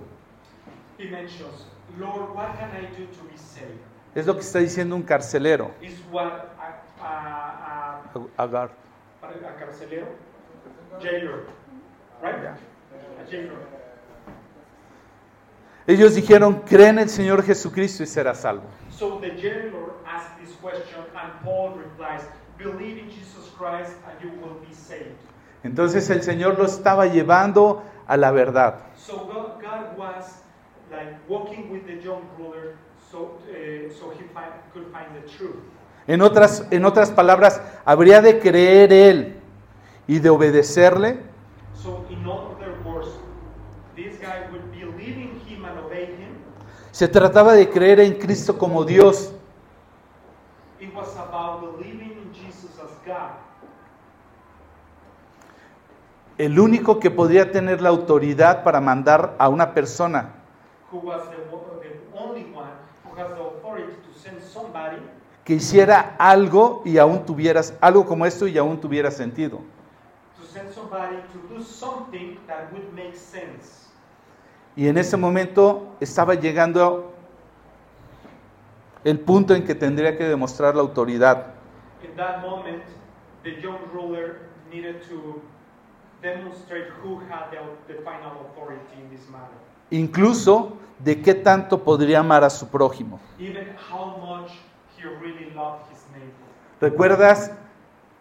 [0.99, 1.65] he mentions,
[1.97, 3.79] Lord, what can I do to be saved?
[4.13, 5.71] Es lo que está diciendo un carcelero.
[6.13, 6.43] A,
[7.01, 8.01] a,
[8.37, 10.07] a, carcelero?
[11.01, 11.45] Jailer,
[12.21, 12.45] right?
[12.45, 13.79] A jailer.
[15.87, 18.65] Ellos dijeron, cree en el Señor Jesucristo y serás salvo.
[18.91, 22.21] So the jailer asked this question, and Paul replies,
[22.59, 25.17] Believe in Jesus Christ and you will be saved.
[25.63, 28.75] Entonces el Señor lo estaba llevando a la verdad.
[28.95, 30.43] So God, God was
[30.91, 32.75] like walking with the young ruler
[33.11, 33.39] so,
[33.97, 35.63] so he find, could find the truth.
[36.07, 39.35] En otras, en otras palabras, habría de creer Él
[40.07, 41.29] y de obedecerle
[41.81, 43.07] So, in other words,
[43.95, 46.35] this guy would believe in him and obey him.
[46.91, 49.31] Se trataba de creer en Cristo como Dios.
[50.81, 53.31] It was about believing in Jesus as God,
[56.39, 60.35] El único que podría tener la autoridad para mandar a una persona
[65.43, 69.59] que hiciera algo y aún tuvieras algo como esto y aún tuviera sentido.
[70.39, 73.89] to send somebody to do something that would make sense.
[74.77, 77.13] Y en ese momento estaba llegando
[79.03, 81.47] el punto en que tendría que demostrar la autoridad.
[82.01, 82.83] In that moment,
[83.43, 85.41] the young ruler needed to
[86.21, 89.55] demonstrate who had the, the final authority in this matter.
[89.91, 93.19] Incluso de qué tanto podría amar a su prójimo.
[93.39, 94.51] Even how much
[94.97, 96.33] he really loved his neighbor.
[96.81, 97.51] ¿Recuerdas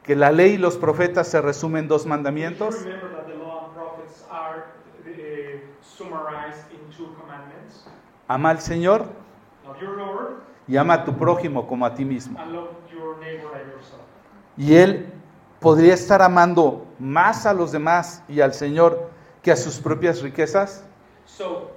[0.03, 2.75] que la ley y los profetas se resumen en dos mandamientos?
[2.77, 4.65] you remember that the law and prophets are
[5.07, 7.87] uh, summarized in two commandments?
[8.29, 9.07] Ama al Señor
[9.67, 12.39] Love your Lord y ama a tu prójimo como a ti mismo.
[12.39, 14.03] and love your neighbor like yourself.
[14.57, 15.07] Y él
[15.61, 19.11] podría estar amando más a los demás y al Señor
[19.43, 20.85] que a sus propias riquezas.
[21.25, 21.71] So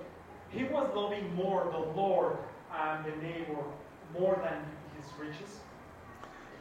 [0.53, 2.37] he was loving more the Lord
[2.71, 3.63] and the neighbor
[4.17, 4.63] more than
[4.97, 5.61] his riches.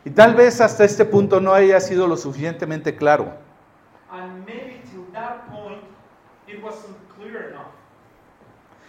[0.04, 3.32] Y tal vez hasta este punto no haya sido lo suficientemente claro.
[4.10, 5.82] And maybe till that point
[6.46, 7.72] it wasn't clear enough.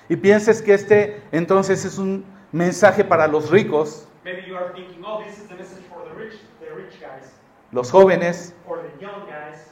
[0.10, 5.04] Y pienses que este entonces es un mensaje para los ricos Maybe you are thinking,
[5.04, 7.41] oh, this is the message for the rich, the rich guys,
[7.72, 9.68] los jóvenes, or the young guys,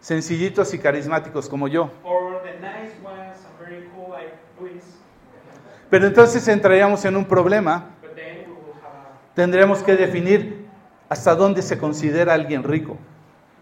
[0.00, 1.90] sencillitos y carismáticos como yo.
[2.04, 4.82] or the nice ones and very cool like Luis.
[5.90, 7.90] Pero entonces entraríamos en un problema.
[8.02, 10.66] But then we will have a, Tendríamos que definir
[11.08, 12.96] hasta dónde se considera alguien rico.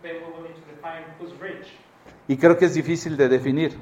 [0.02, 1.68] then we will need to define who's rich,
[2.28, 3.76] Y creo que es difícil de definir,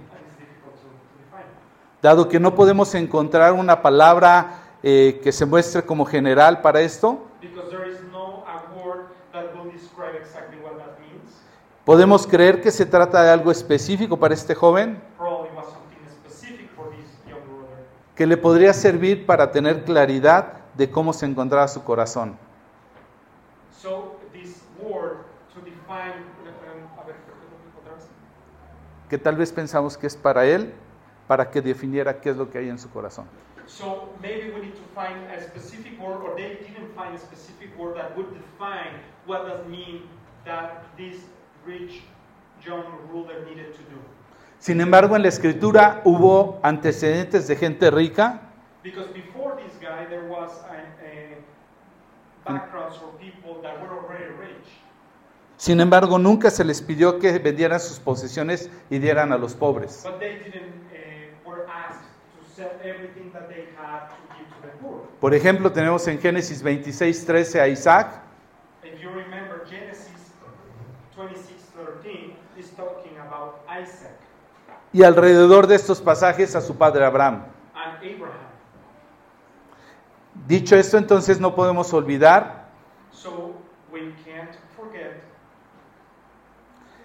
[2.02, 7.26] dado que no podemos encontrar una palabra eh, que se muestre como general para esto.
[11.84, 15.02] Podemos creer que se trata de algo específico para este joven,
[18.14, 22.36] que le podría servir para tener claridad de cómo se encontraba su corazón.
[23.84, 24.12] Um.
[29.08, 30.72] Que tal vez pensamos que es para él,
[31.26, 33.26] para que definiera qué es lo que hay en su corazón.
[33.66, 37.76] So maybe we need to find a specific word, or they didn't find a specific
[37.78, 40.08] word that would define what does mean
[40.44, 41.16] that this
[41.64, 42.02] rich
[42.64, 43.98] young ruler needed to do.
[44.58, 48.40] Sin embargo, en la escritura hubo antecedentes de gente rica
[48.82, 51.38] Because before this guy, there was a, a
[52.44, 54.66] backgrounds for people that were already rich.
[55.56, 60.02] Sin embargo, nunca se les pidió que vendieran sus posesiones y dieran a los pobres.
[60.04, 60.74] But they didn't
[65.20, 68.20] Por ejemplo, tenemos en Génesis 26, 13 a Isaac,
[68.82, 70.32] If you remember Genesis
[71.16, 74.10] 26:13 is talking about Isaac
[74.92, 77.44] y alrededor de estos pasajes a su padre Abraham.
[77.74, 78.32] and Abraham.
[80.46, 82.66] Dicho esto, entonces no podemos olvidar
[83.12, 83.54] So
[83.92, 85.22] we can't forget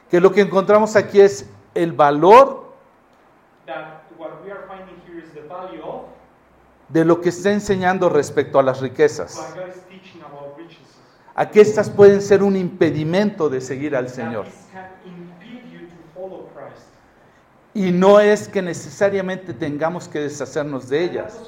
[0.10, 2.74] que lo que encontramos aquí es el valor
[3.68, 6.06] that what we are finding here is the value of
[6.90, 9.36] de lo que está enseñando respecto a las riquezas.
[9.36, 10.80] what God is teaching about riches.
[11.36, 14.46] A que éstas pueden ser un impedimento de seguir al Señor.
[17.74, 21.40] Y no es que necesariamente tengamos que deshacernos de ellas,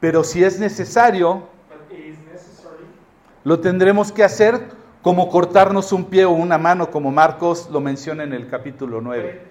[0.00, 2.84] pero si es necesario, but it is necessary.
[3.44, 4.60] lo tendremos que hacer
[5.02, 9.04] como cortarnos un pie o una mano, como Marcos lo menciona en el capítulo But
[9.04, 9.48] 9.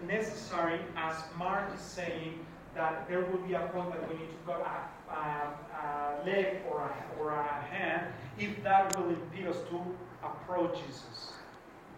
[2.78, 6.62] That there will be a point that we need to cut a, a, a leg
[6.72, 8.08] or a, or a hand
[8.40, 9.82] if that will impede us to
[10.24, 11.34] approach Jesus.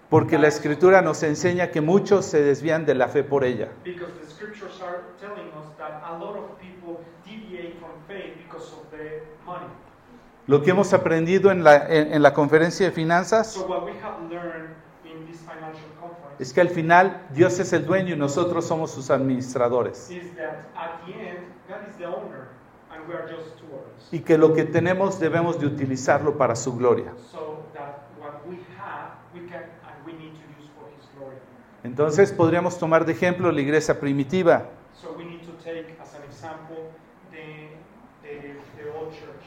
[0.10, 3.68] Porque la escritura nos enseña que muchos se desvían de la fe por ella.
[3.84, 8.72] Because the scriptures are telling us that a lot of people deviate from faith because
[8.74, 9.68] of the money.
[10.48, 13.92] Lo que hemos aprendido en la, en- en la conferencia de finanzas So what we
[14.02, 14.74] have learned
[15.06, 15.89] in this financial conference
[16.40, 20.10] es que al final Dios es el dueño y nosotros somos sus administradores.
[24.12, 27.14] Y que lo que tenemos debemos de utilizarlo para su gloria.
[31.84, 34.66] Entonces podríamos tomar de ejemplo la iglesia primitiva.
[34.94, 36.92] So we need to take as an example
[37.32, 37.70] the,
[38.22, 39.46] the, the old church.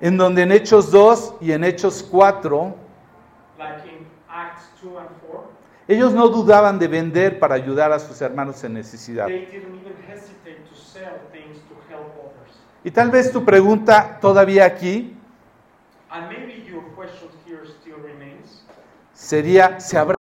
[0.00, 2.74] en donde en Hechos 2 y en Hechos 4,
[3.58, 5.44] Like in Acts 2 and 4,
[5.88, 9.26] ellos no dudaban de vender para ayudar a sus hermanos en necesidad.
[9.26, 12.54] they didn't even hesitate to sell things to help others.
[12.84, 15.18] Y tal vez tu pregunta todavía aquí
[19.28, 20.14] sería, ¿se habrá.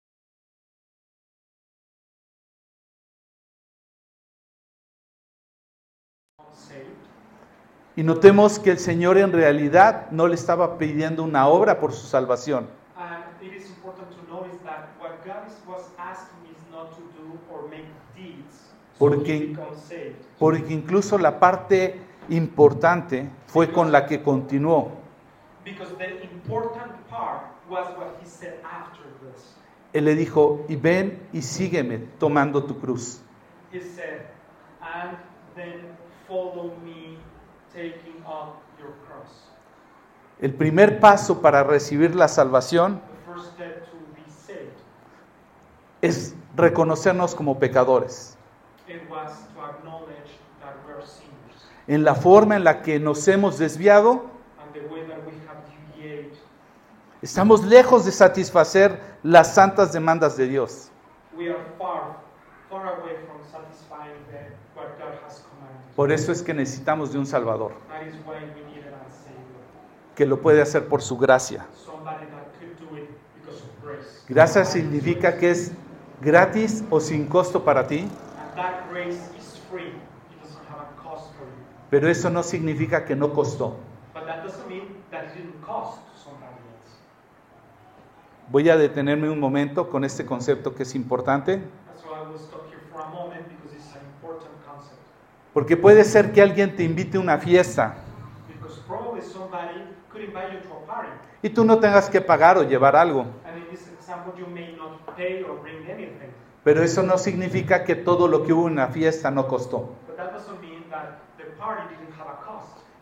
[7.95, 12.05] Y notemos que el Señor en realidad no le estaba pidiendo una obra por su
[12.05, 16.91] salvación, And it is important to notice that what God is, was asking is not
[16.95, 19.55] to do or make deeds so Porque-
[20.69, 24.91] incluso la parte importante fue con la que continuó.
[25.63, 29.55] Because the important part was what he said after this.
[29.93, 33.21] Él le dijo, y ven y sígueme tomando tu cruz.
[33.71, 34.21] He said,
[34.81, 35.17] and
[35.55, 37.17] then follow me
[37.73, 39.49] taking up your cross.
[40.39, 43.01] El primer paso para recibir la salvación
[46.01, 48.36] es reconocernos como pecadores.
[51.87, 54.25] En la forma en la que nos hemos desviado,
[57.21, 60.91] estamos lejos de satisfacer las santas demandas de Dios.
[61.37, 62.17] we are far,
[62.69, 65.95] far away from satisfying the, what God has commanded.
[65.95, 67.73] Por eso es que necesitamos de un Salvador,
[70.15, 71.65] que lo puede hacer por su gracia.
[74.27, 75.71] Gracia significa que es
[76.21, 78.09] gratis o sin costo para ti,
[78.57, 79.85] And that grace is free.
[79.89, 81.63] it doesn't have a cost for you.
[81.91, 83.75] Pero eso no significa que no costó.
[84.15, 86.97] But that doesn't mean that it didn't cost to somebody else.
[88.49, 92.39] Voy a detenerme un momento con este concepto que es importante, That's why I will
[92.39, 94.97] stop here for a moment because it's an important concept.
[95.53, 97.95] porque puede ser que alguien te invite a una fiesta
[98.47, 101.09] Because probably somebody could invite you to a party.
[101.43, 103.27] y tú no tengas que pagar o llevar algo.
[106.67, 109.87] Pero eso no significa que todo lo que hubo en la fiesta no costó.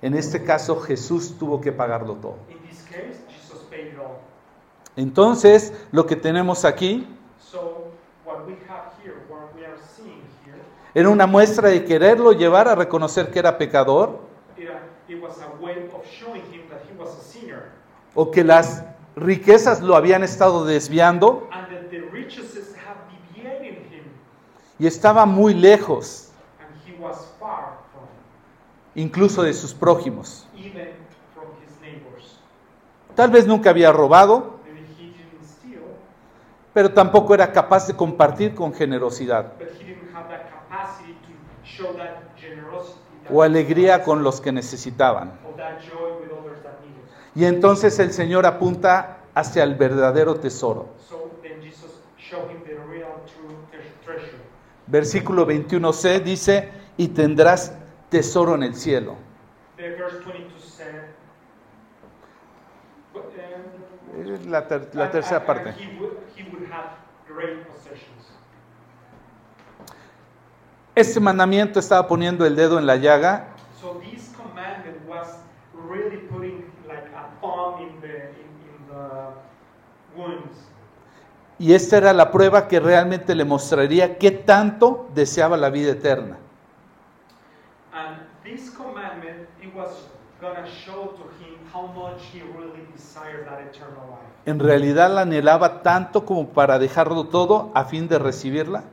[0.04, 2.38] En este caso Jesús tuvo que pagarlo todo.
[2.48, 4.20] In this case, Jesus paid it all.
[4.96, 7.08] Entonces, lo que tenemos aquí
[7.40, 7.88] So
[8.24, 10.62] what we have here, what we are seeing here,
[10.94, 14.20] era una muestra de quererlo llevar a reconocer que era pecador
[14.58, 14.70] it,
[15.08, 17.72] it was a way of showing him that he was a sinner
[18.14, 18.84] o que las
[19.16, 22.56] riquezas lo habían estado desviando and that the riches
[22.86, 24.06] have deviated him
[24.78, 26.32] y estaba muy lejos
[28.96, 30.48] incluso de sus prójimos.
[33.16, 34.60] Tal vez nunca había robado,
[36.74, 39.54] pero tampoco era capaz de compartir con generosidad
[43.30, 45.34] o alegría con los que necesitaban.
[47.34, 50.90] Y entonces el Señor apunta hacia el verdadero tesoro.
[51.10, 54.40] So then Jesus showed him the real true tre- treasure.
[54.88, 57.74] Versículo 21c dice, y tendrás
[58.10, 59.16] tesoro en el cielo.
[59.78, 61.04] The verse 22 said,
[63.14, 63.24] but,
[64.34, 65.74] Es la, ter- la tercera parte.
[70.96, 73.48] Este mandamiento estaba poniendo el dedo en la llaga
[73.82, 75.28] So this commandment was
[75.74, 79.34] really putting like a thumb in the in, in the
[80.16, 80.58] wounds.
[81.58, 86.38] Y esta era la prueba que realmente le mostraría qué tanto deseaba la vida eterna.
[87.94, 90.10] And this commandment, it was
[90.42, 94.26] gonna show to him how much he really desired that eternal life.
[94.46, 98.84] En realidad la anhelaba tanto como para dejarlo todo a fin de recibirla.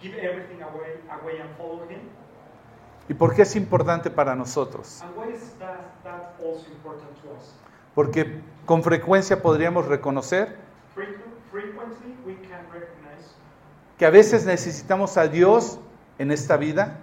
[0.00, 2.00] Give everything away, away and follow him?
[3.08, 5.00] ¿Y por qué es importante para nosotros?
[5.02, 7.54] And why is that, that also important to us?
[7.94, 10.56] Porque con frecuencia podríamos reconocer
[10.94, 13.34] Frequent, frequently we can recognize
[13.98, 15.78] que a veces necesitamos a Dios
[16.18, 16.98] en esta vida,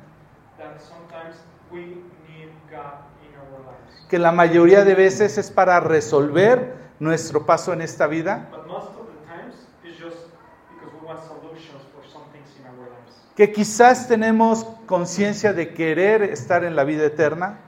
[0.57, 1.37] that sometimes
[1.71, 1.79] we
[2.27, 4.05] need God in our lives.
[4.09, 8.89] que la mayoría de veces es para resolver nuestro paso en esta vida, But most
[8.89, 10.27] of the times it's just
[10.69, 13.22] because we want solutions for some things in our lives.
[13.35, 17.59] Que quizás tenemos conciencia de querer estar en la vida eterna,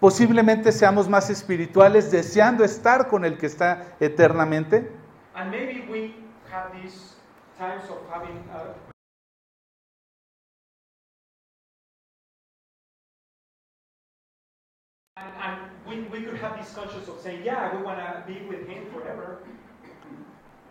[0.00, 4.90] posiblemente seamos más espirituales deseando estar con el que está eternamente,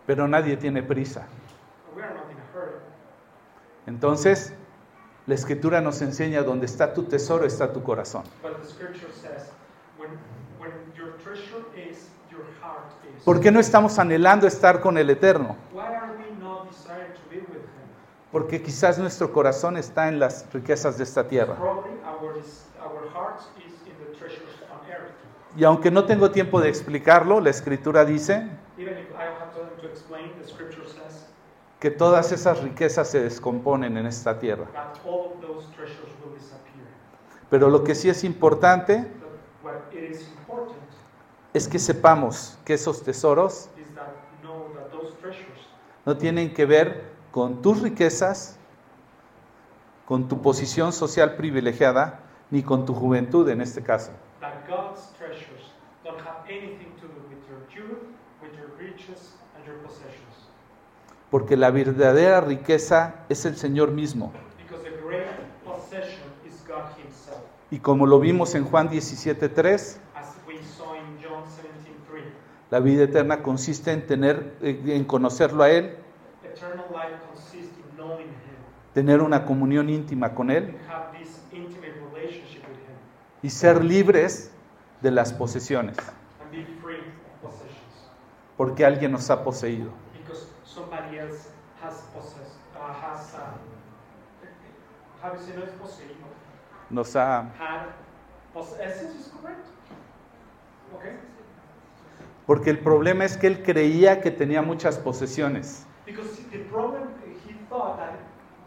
[0.06, 1.26] pero nadie tiene prisa.
[3.86, 4.52] Entonces,
[5.26, 8.24] la escritura nos enseña donde está tu tesoro, está tu corazón.
[13.24, 15.56] ¿Por qué no estamos anhelando estar con el eterno?
[18.30, 21.56] Porque quizás nuestro corazón está en las riquezas de esta tierra.
[25.56, 28.50] Y aunque no tengo tiempo de explicarlo, la escritura dice
[31.84, 34.64] que todas esas riquezas se descomponen en esta tierra.
[34.72, 36.86] that all of those treasures will disappear.
[37.50, 39.06] Pero lo que sí es importante
[39.62, 40.78] But what it is important
[41.52, 45.60] es que sepamos que esos tesoros is that know that those treasures
[46.06, 48.56] no tienen que ver con tus riquezas,
[50.06, 52.20] con tu posición social privilegiada,
[52.50, 54.10] ni con tu juventud en este caso.
[54.40, 58.04] that God's treasures don't have anything to do with your youth,
[58.40, 60.03] with your riches and your possessions.
[61.34, 64.32] Porque la verdadera riqueza es el Señor mismo.
[67.72, 72.22] Y como lo vimos en Juan 17:3, As we saw in John 17:3,
[72.70, 75.96] la vida eterna consiste en tener en conocerlo a él,
[78.92, 80.76] tener una comunión íntima con él
[83.42, 84.52] y ser libres
[85.02, 85.96] de las posesiones,
[88.56, 90.03] porque alguien nos ha poseído.
[90.94, 91.48] Because somebody else
[91.82, 93.50] has possessed, uh, has, uh,
[95.20, 96.26] how do you say no es poseído?
[96.90, 97.88] Nos ha Had
[98.52, 99.66] possesses is correct.
[100.94, 101.16] Okay?
[102.46, 105.86] Porque el problema es que él creía que tenía muchas posesiones.
[106.06, 107.08] Because the problem,
[107.48, 108.18] he thought that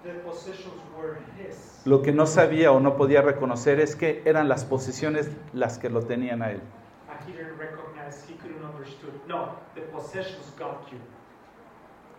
[0.03, 1.82] the possessions were his.
[1.86, 5.89] Lo que no sabía o no podía reconocer es que eran las posesiones las que
[5.89, 6.61] lo tenían a él.
[7.09, 9.13] And he didn't recognize, he couldn't understood.
[9.28, 10.99] No, the possessions got you.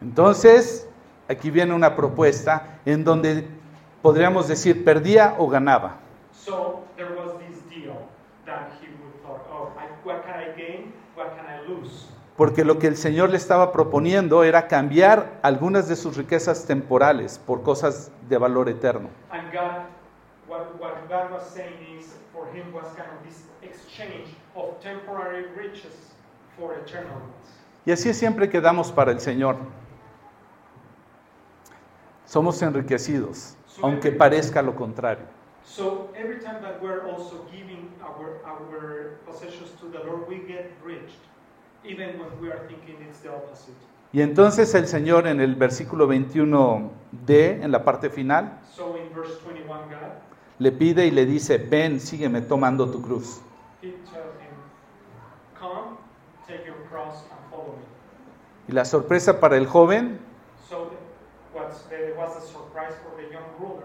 [0.00, 0.88] Entonces,
[1.28, 3.46] aquí viene una propuesta en donde
[4.02, 5.96] podríamos decir perdía o ganaba.
[6.32, 7.94] So there was this deal
[8.46, 9.72] that he would thought, oh,
[10.04, 10.92] what can I gain?
[11.16, 12.06] What can I lose?
[12.36, 17.40] Porque lo que el Señor le estaba proponiendo era cambiar algunas de sus riquezas temporales
[17.44, 19.08] por cosas de valor eterno.
[19.32, 19.86] And God,
[20.46, 25.46] what, what God was saying is, for him was kind of this exchange of temporary
[25.56, 26.14] riches
[26.56, 27.58] for eternal ones.
[27.84, 29.56] Y así es siempre que damos para el Señor.
[32.28, 35.24] Somos enriquecidos, aunque parezca lo contrario.
[35.64, 40.70] So every time that we're also giving our, our possessions to the Lord, we get
[40.84, 41.10] rich,
[41.84, 43.74] even when we are thinking it's the opposite.
[44.12, 49.38] Y entonces el Señor en el versículo 21d, en la parte final, So in verse
[49.46, 50.12] 21, God,
[50.58, 53.40] le pide y le dice, ven, sígueme tomando tu cruz.
[53.80, 53.94] Him,
[55.58, 55.96] Come,
[56.46, 57.82] take your cross and me.
[58.68, 60.27] Y la sorpresa para el joven,
[61.68, 63.84] what's the, was the surprise for the young ruler?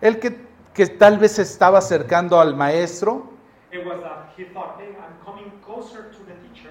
[0.00, 0.36] el que,
[0.74, 3.30] que tal vez estaba acercando al maestro,
[3.72, 6.70] It was that he thought, hey, I'm coming closer to the teacher.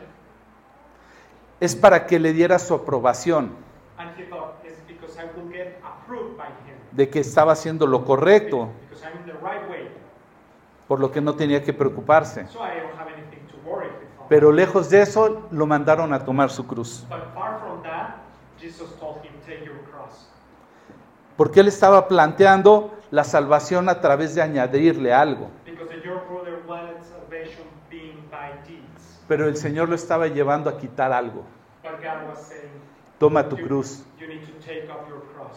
[1.60, 3.52] es para que le diera su aprobación
[3.98, 6.78] And he thought, it's because I will get approved by him.
[6.92, 9.90] de que estaba haciendo lo correcto, Because I'm in the right way.
[10.88, 12.48] por lo que no tenía que preocuparse.
[12.48, 14.28] So I don't have anything to worry, he thought.
[14.30, 17.06] Pero lejos de eso, lo mandaron a tomar su cruz.
[17.10, 18.16] But far from that,
[21.38, 25.50] Porque él estaba planteando la salvación a través de añadirle algo.
[29.28, 31.44] Pero el Señor lo estaba llevando a quitar algo.
[33.18, 34.04] Toma tu cruz.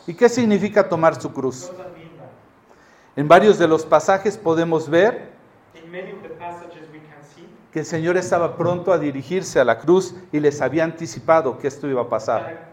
[0.07, 1.71] ¿Y qué significa tomar su cruz?
[3.17, 5.31] En varios de los pasajes podemos ver
[7.77, 11.69] que el Señor estaba pronto a dirigirse a la cruz y les había anticipado que
[11.69, 12.71] esto iba a pasar.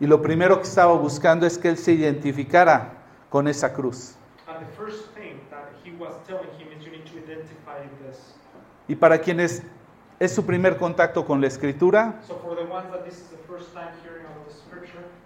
[0.00, 2.94] Y lo primero que estaba buscando es que él se identificara
[3.28, 4.16] con esa cruz.
[4.48, 8.34] And the first thing that he was telling him is you need to identify this.
[8.88, 9.62] Y para quienes
[10.18, 12.20] es su primer contacto con la escritura,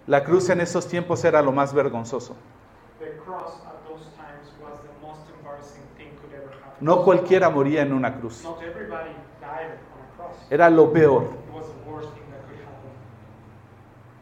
[0.05, 2.35] la cruz en esos tiempos era lo más vergonzoso.
[2.99, 6.64] the cross at those times was the most embarrassing thing could ever happen.
[6.79, 8.43] No cualquiera moría en una cruz.
[10.49, 11.29] Era lo peor.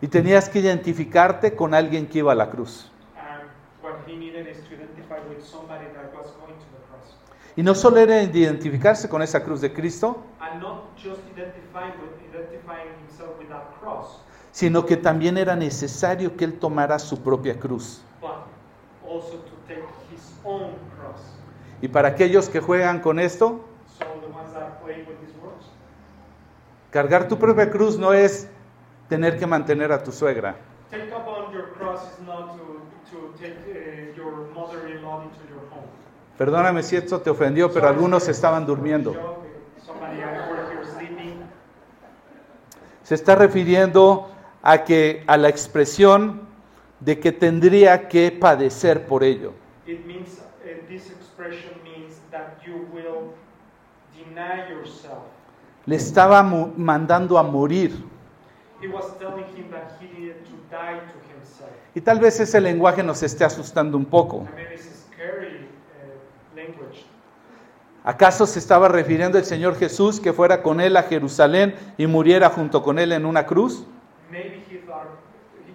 [0.01, 2.91] Y tenías que identificarte con alguien que iba a la cruz.
[7.55, 10.23] Y no solo era identificarse con esa cruz de Cristo,
[14.51, 18.01] sino que también era necesario que él tomara su propia cruz.
[18.23, 18.47] but
[19.05, 21.21] also to take his own cross.
[21.83, 23.59] Y para aquellos que juegan con esto,
[26.89, 28.47] cargar tu propia cruz no es
[29.09, 30.55] tener que mantener a tu suegra.
[30.89, 32.79] take up on your cross is not to,
[33.11, 35.89] to take your mother-in-law into your home.
[36.37, 39.13] Perdóname si esto te ofendió, pero algunos estaban durmiendo.
[40.95, 41.41] Sleeping.
[43.03, 44.29] Se está refiriendo
[44.61, 46.43] a que a la expresión
[47.01, 49.51] de que tendría que padecer por ello.
[49.85, 50.39] It means
[50.87, 53.33] this expression means that you will
[54.17, 55.23] deny yourself.
[55.85, 57.91] Le estaba mandando a morir.
[58.81, 61.71] He was telling him that he needed to die to himself.
[61.95, 64.47] Y tal vez ese lenguaje nos esté asustando un poco.
[64.51, 67.05] I mean, it's a scary uh, language.
[68.03, 72.49] ¿Acaso se estaba refiriendo el Señor Jesús que fuera con él a Jerusalén y muriera
[72.49, 73.85] junto con él en una cruz?
[74.29, 75.07] Maybe he thought,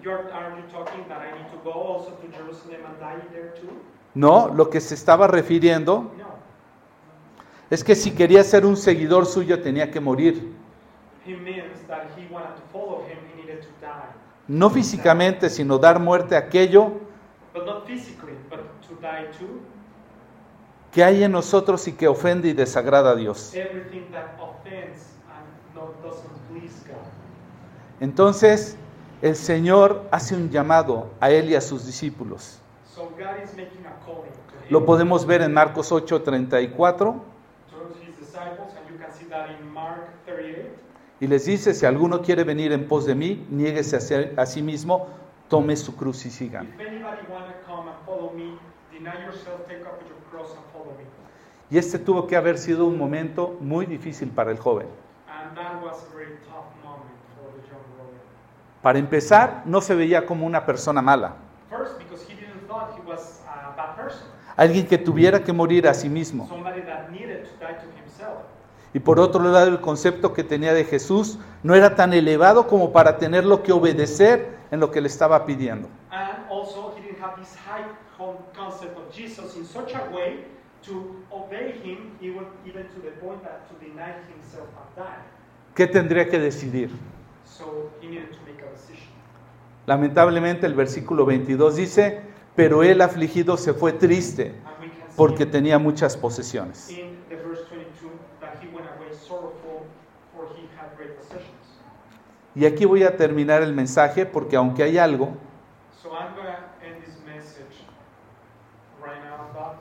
[0.05, 3.73] are you talking that I need to go also to Jerusalem and die there too?
[4.15, 6.11] No, lo que se estaba refiriendo
[7.71, 10.55] es que si quería ser un seguidor suyo tenía que morir.
[14.49, 16.93] No físicamente, sino dar muerte a aquello
[20.93, 23.53] que hay en nosotros y que ofende y desagrada a Dios.
[28.01, 28.77] Entonces,
[29.21, 32.58] el Señor hace un llamado a él y a sus discípulos.
[34.69, 37.21] Lo podemos ver en Marcos 8:34 to
[38.07, 40.69] his disciples, and you can see that in Mark 38.
[41.21, 44.47] y les dice, si alguno quiere venir en pos de mí, niéguese a, sí- a
[44.47, 45.09] sí mismo,
[45.49, 46.69] tome su cruz y sígame.
[51.71, 54.87] Y este tuvo que haber sido un momento muy difícil para el joven.
[58.83, 61.35] Para empezar, no se veía como una persona mala,
[61.69, 64.27] First, because he didn't thought he was a bad person,
[64.59, 66.49] alguien que tuviera que morir a sí mismo.
[68.93, 72.91] Y por otro lado, el concepto que tenía de Jesús no era tan elevado como
[72.93, 75.89] para tenerlo que obedecer en lo que le estaba pidiendo.
[76.11, 77.85] And also, he didn't have this high
[78.17, 80.47] con- concept of Jesus in such a way
[80.83, 85.23] to obey him, even, even to the point that to deny himself and die.
[85.77, 86.91] ¿Qué tendría que decidir?
[87.45, 89.07] So he needed to make a decision.
[89.87, 92.23] Lamentablemente el versículo 22 dice,
[92.59, 94.53] pero él afligido se fue triste
[95.17, 96.91] porque tenía muchas posesiones.
[96.91, 99.87] in the verse 22 that he went away sorrowful,
[100.35, 101.55] for he had great possessions.
[102.57, 105.37] Y aquí voy a terminar el mensaje porque aunque hay algo,
[106.03, 107.85] So I'm going to end this message
[109.01, 109.79] right now about.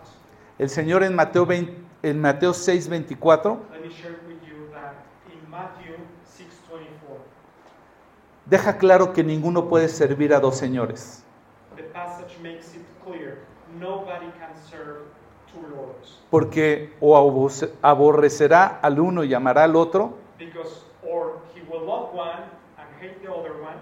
[0.60, 1.74] el Señor en Mateo, 20
[2.04, 4.94] en Mateo 6, 24 Let me share with you that
[5.34, 5.96] in Matthew
[6.38, 7.18] 6:24,
[8.46, 11.24] deja claro que ninguno puede servir a dos señores,
[11.98, 13.40] passage makes it clear
[13.80, 15.02] nobody can serve
[15.52, 17.50] two lords porque o abo-
[17.82, 22.44] aborrecerá al uno y amará al otro, because or he will love one
[22.78, 23.78] and hate the other one,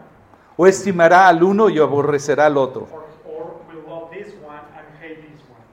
[0.57, 2.87] o estimará al uno y aborrecerá al otro.
[2.93, 5.63] or, or will love this one and hate this one.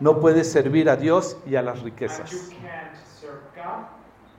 [0.00, 2.30] No puede servir a Dios y a las And you riquezas.
[2.50, 3.86] can't serve God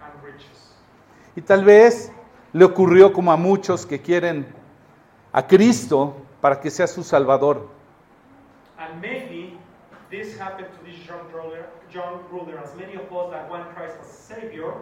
[0.04, 0.76] and riches.
[1.36, 2.12] Y tal vez
[2.54, 4.45] le ocurrió como a muchos que quieren
[5.32, 7.68] a Cristo para que sea su Salvador,
[8.78, 9.58] And maybe
[10.10, 14.74] this happened to this ruler, as many of us that want Christ as Savior,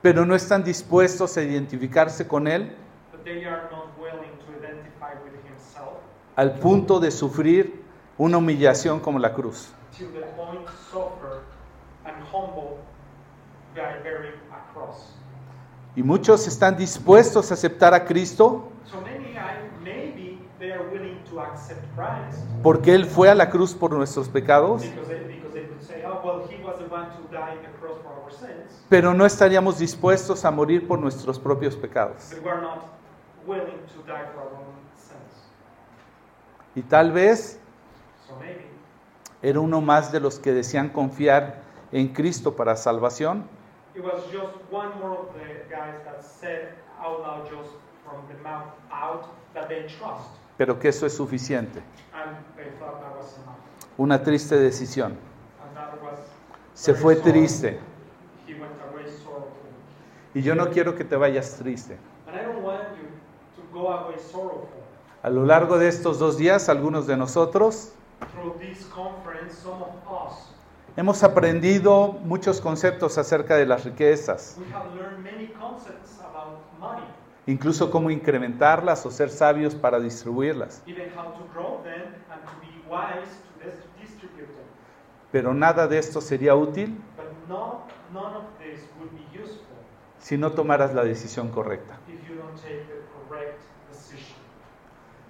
[0.00, 2.72] pero no están dispuestos a identificarse con Él
[3.12, 5.98] but they are not willing to identify with Himself
[6.36, 7.82] al punto de sufrir
[8.18, 9.68] una humillación como la cruz.
[9.98, 10.04] the
[10.36, 11.42] point to suffer
[12.04, 12.78] and humble
[13.76, 15.14] by bearing a cross.
[15.94, 21.21] Y muchos están dispuestos a aceptar a Cristo So many, I, maybe they are willing
[21.21, 21.21] to accept Christ
[22.62, 26.42] porque Él fue a la cruz por nuestros pecados, oh,
[28.88, 32.32] pero no estaríamos dispuestos a morir por nuestros propios pecados.
[36.74, 37.58] Y tal vez
[39.42, 43.44] era uno más de los que decían confiar en Cristo para salvación,
[48.90, 49.26] out
[50.62, 51.82] pero que eso es suficiente.
[53.98, 55.16] Una triste decisión.
[56.72, 57.80] Se fue triste.
[60.32, 61.98] Y yo no quiero que te vayas triste.
[65.20, 67.94] A lo largo de estos dos días, algunos de nosotros
[70.96, 74.58] hemos aprendido muchos conceptos acerca de las riquezas,
[77.46, 80.82] incluso cómo incrementarlas o ser sabios para distribuirlas.
[85.30, 89.72] Pero nada de esto sería útil But no, none of this would be useful
[90.18, 91.98] si no tomaras la decisión correcta.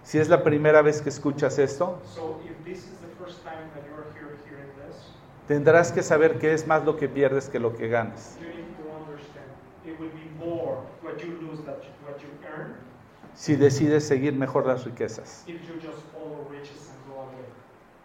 [0.02, 3.70] Si es la primera vez que escuchas esto, So if this is the first time
[3.74, 5.10] that you're here hearing this,
[5.48, 8.36] tendrás que saber que es más lo que pierdes que lo que ganas.
[13.34, 15.44] Si decides seguir mejor las riquezas.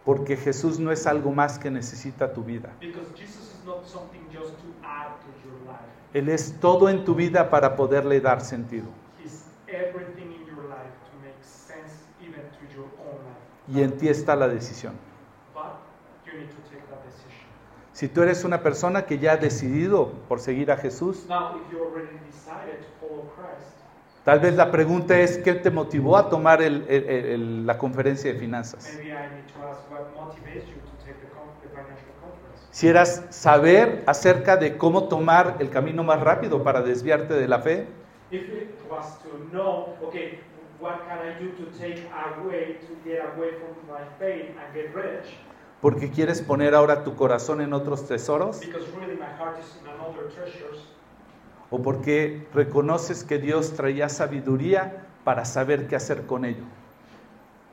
[0.04, 2.70] Porque Jesús no es algo más que necesita tu vida.
[6.14, 8.86] Él es todo en tu vida para poderle dar sentido.
[13.68, 14.94] Y en ti está la decisión.
[15.52, 15.76] But
[16.24, 17.44] you need to take that decision.
[17.98, 21.72] Si tú eres una persona que ya ha decidido por seguir a Jesús, Now, if
[21.72, 23.74] you already decided to follow Christ,
[24.24, 28.32] tal vez la pregunta es, ¿qué te motivó a tomar el- el- el- la conferencia
[28.32, 28.88] de finanzas?
[28.98, 32.68] maybe I need to ask what motivates you to take the, con- the financial conference.
[32.70, 37.58] Si eras saber acerca de cómo tomar el camino más rápido para desviarte de la
[37.58, 37.88] fe,
[45.80, 49.86] Porque quieres poner ahora tu corazón en otros tesoros, Because really my heart is in
[49.88, 50.88] another treasures.
[51.70, 56.64] o porque reconoces que Dios traía sabiduría para saber qué hacer con ello.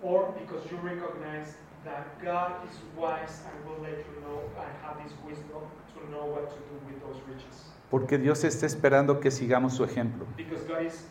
[0.03, 5.01] or because you recognize that God is wise and will let you know and have
[5.03, 5.63] this wisdom
[5.95, 7.71] to know what to do with those riches.
[7.89, 10.27] Porque Dios está esperando que sigamos su ejemplo.
[10.37, 11.05] Because God is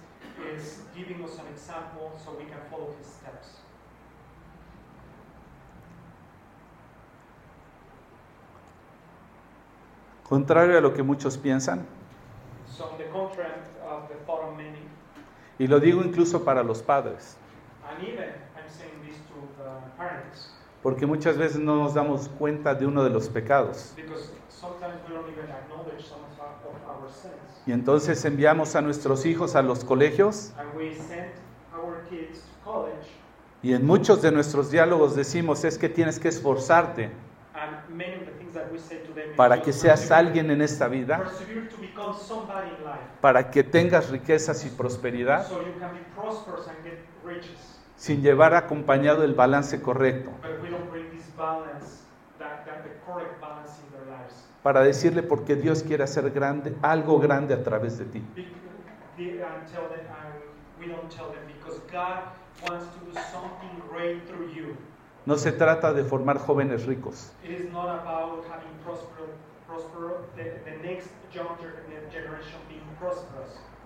[0.54, 3.63] is giving us an example so we can follow his steps.
[10.28, 11.86] Contrario a lo que muchos piensan,
[15.58, 17.36] y lo digo incluso para los padres,
[20.82, 23.94] porque muchas veces no nos damos cuenta de uno de los pecados.
[27.66, 30.52] Y entonces enviamos a nuestros hijos a los colegios.
[30.58, 31.32] And we send
[31.74, 33.08] our kids to college,
[33.62, 37.10] y en muchos de nuestros diálogos decimos es que tienes que esforzarte
[39.36, 41.24] para que seas alguien en esta vida,
[43.20, 47.80] para que tengas riquezas y prosperidad, so you can be prosperous and get riches.
[47.96, 50.30] sin llevar acompañado el balance correcto,
[54.62, 58.24] para decirle porque Dios quiere hacer grande, algo grande a través de ti.
[65.26, 67.32] No se trata de formar jóvenes ricos,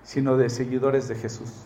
[0.02, 1.64] sino de seguidores de Jesús.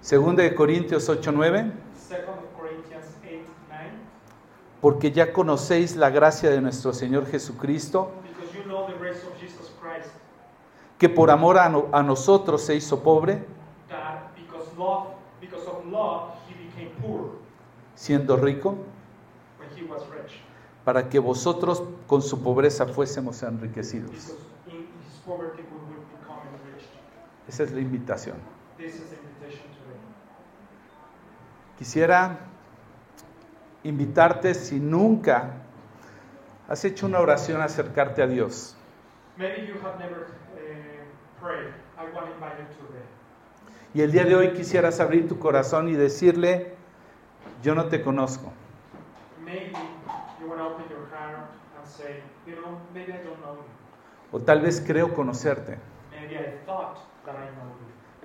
[0.00, 3.90] Segunda de Corintios 8:9, Second of Corinthians 8, 9.
[4.80, 9.38] porque ya conocéis la gracia de nuestro Señor Jesucristo, Because you know the grace of
[9.38, 10.08] Jesus Christ,
[10.98, 13.44] que por amor a, no- a nosotros se hizo pobre,
[13.88, 15.08] that because love,
[15.40, 16.30] because of love,
[17.00, 17.38] poor
[17.94, 18.78] siendo rico,
[19.58, 20.40] when he was rich.
[20.84, 24.10] para que vosotros con su pobreza fuésemos enriquecidos.
[24.10, 24.32] Because
[24.68, 26.88] in his poverty we will become enriched.
[27.48, 28.36] Esa es la invitación.
[28.78, 30.00] This is the invitation today.
[31.78, 32.38] Quisiera
[33.84, 35.62] invitarte si nunca
[36.68, 38.76] has hecho una oración a acercarte a Dios.
[39.36, 41.72] Maybe you have never uh, prayed.
[41.98, 43.04] I want to invite you today.
[43.92, 46.76] Y el día de hoy quisieras abrir tu corazón y decirle,
[47.62, 48.52] yo no te conozco,
[49.44, 49.72] Maybe
[50.40, 53.64] you want to open your heart and say, you know, maybe I don't know you.
[54.32, 55.78] o tal vez creo conocerte,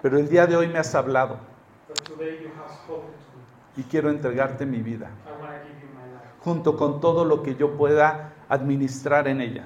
[0.01, 1.39] pero el día de hoy me has hablado.
[1.87, 3.81] But today you have spoken to me.
[3.81, 6.29] y quiero entregarte mi vida, I want to give you my life.
[6.39, 9.65] junto con todo lo que yo pueda administrar en ella,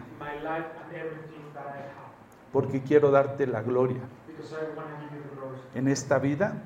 [2.51, 4.01] porque quiero darte la gloria.
[4.28, 5.59] Because I want to give you the glory.
[5.76, 6.63] En esta vida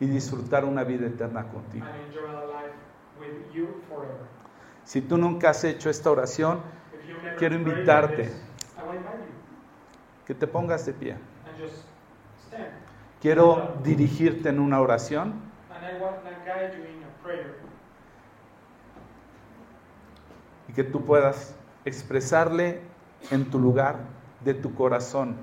[0.00, 1.84] y disfrutar una vida eterna contigo.
[1.86, 2.74] and enjoy a life
[3.20, 4.26] with you forever.
[4.84, 6.60] Si tú nunca has hecho esta oración,
[7.38, 8.30] Quiero invitarte.
[10.26, 11.16] que te pongas de pie.
[13.20, 15.34] Quiero dirigirte en una oración
[15.70, 17.54] And I want to guide you in a prayer
[20.68, 22.80] y que tú puedas expresarle
[23.30, 23.96] en tu lugar
[24.44, 25.36] de tu corazón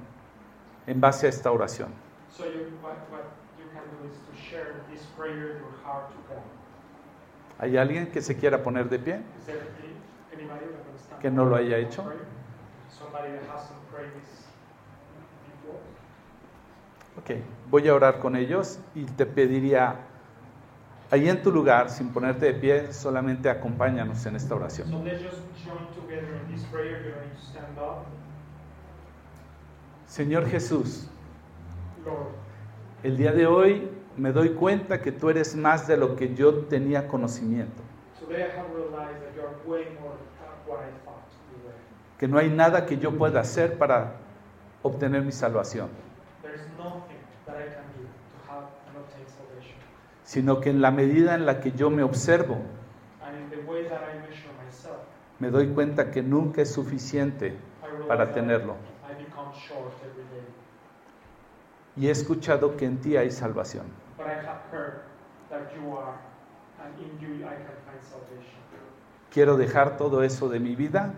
[0.87, 1.89] en base a esta oración.
[7.59, 9.21] ¿Hay alguien que se quiera poner de pie?
[11.19, 12.03] Que no lo haya hecho.
[17.17, 17.31] Ok,
[17.69, 19.95] voy a orar con ellos y te pediría,
[21.11, 24.89] ahí en tu lugar, sin ponerte de pie, solamente acompáñanos en esta oración.
[30.07, 31.07] Señor Jesús,
[33.03, 36.65] el día de hoy me doy cuenta que tú eres más de lo que yo
[36.65, 37.81] tenía conocimiento,
[42.17, 44.13] que no hay nada que yo pueda hacer para
[44.83, 45.89] obtener mi salvación,
[50.23, 52.57] sino que en la medida en la que yo me observo,
[55.39, 57.57] me doy cuenta que nunca es suficiente
[58.07, 58.75] para tenerlo.
[59.09, 60.45] I become short every day.
[61.95, 63.85] Y he escuchado que en ti hay salvación.
[69.31, 71.13] Quiero dejar todo eso de mi vida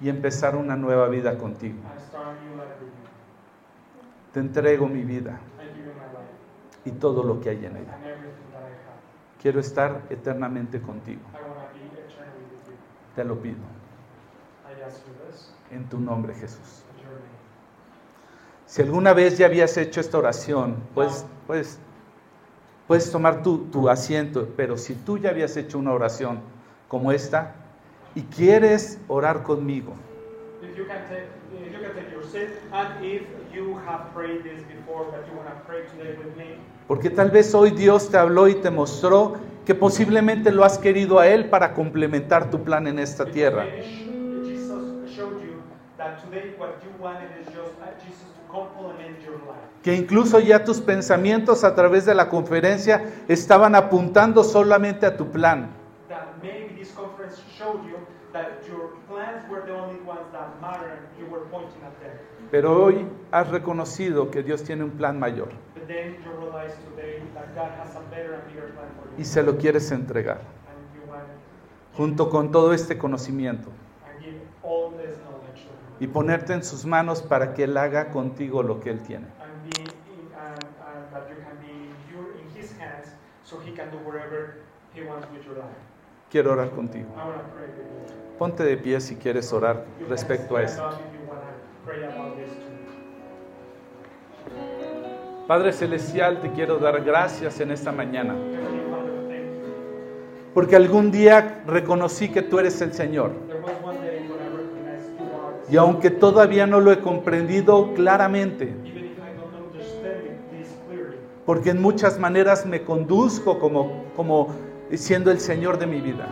[0.00, 1.78] y empezar una nueva vida contigo.
[4.32, 5.38] Te entrego mi vida
[6.84, 7.98] y todo lo que hay en ella.
[9.40, 11.22] Quiero estar eternamente contigo.
[13.14, 13.58] Te lo pido.
[15.70, 16.84] En tu nombre, Jesús.
[18.74, 21.78] Si alguna vez ya habías hecho esta oración, pues, pues
[22.88, 26.40] puedes tomar tu, tu asiento, pero si tú ya habías hecho una oración
[26.88, 27.54] como esta
[28.16, 29.94] y quieres orar conmigo,
[36.88, 41.20] porque tal vez hoy Dios te habló y te mostró que posiblemente lo has querido
[41.20, 43.68] a Él para complementar tu plan en esta tierra.
[49.82, 55.30] Que incluso ya tus pensamientos a través de la conferencia estaban apuntando solamente a tu
[55.30, 55.70] plan.
[62.50, 65.48] Pero hoy has reconocido que Dios tiene un plan mayor.
[65.74, 69.20] But then you realize today that God has a better and bigger plan for you.
[69.20, 70.40] y se lo quieres entregar,
[71.96, 73.70] junto con todo este conocimiento,
[74.06, 75.83] and give all this knowledge to him.
[76.00, 79.26] Y ponerte en sus manos para que Él haga contigo lo que Él tiene.
[79.44, 79.88] and be in,
[80.36, 83.08] and, and that you can be your, in his hands
[83.44, 84.56] so he can do whatever
[84.94, 85.76] he wants with your life.
[86.30, 87.06] Quiero orar contigo.
[88.38, 90.82] Ponte de pie si quieres orar respecto a esto.
[95.46, 98.34] Padre Celestial, te quiero dar gracias en esta mañana,
[100.54, 103.30] porque algún día reconocí que tú eres el Señor.
[105.70, 108.72] Y aunque todavía no lo he comprendido claramente,
[111.46, 114.48] porque en muchas maneras me conduzco como, como
[114.92, 116.26] siendo el Señor de mi vida.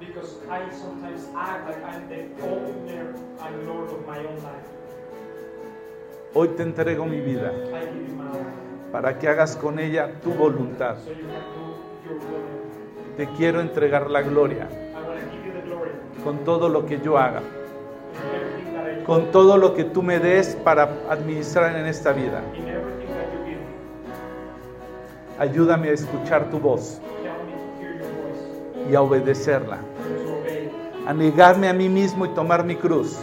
[0.00, 4.66] because I sometimes act like I'm the owner and Lord of my own life.
[6.34, 7.52] Hoy te entrego mi vida
[8.92, 10.96] para que hagas con ella tu voluntad.
[13.16, 15.90] Te quiero entregar la gloria I want to give you the glory
[16.24, 17.42] con todo lo que yo haga,
[19.08, 22.42] con todo lo que tú me des para administrar en esta vida.
[25.38, 27.00] Ayúdame a escuchar tu voz
[28.90, 30.70] y a obedecerla, obey.
[31.06, 33.18] a negarme a mí mismo y tomar mi cruz.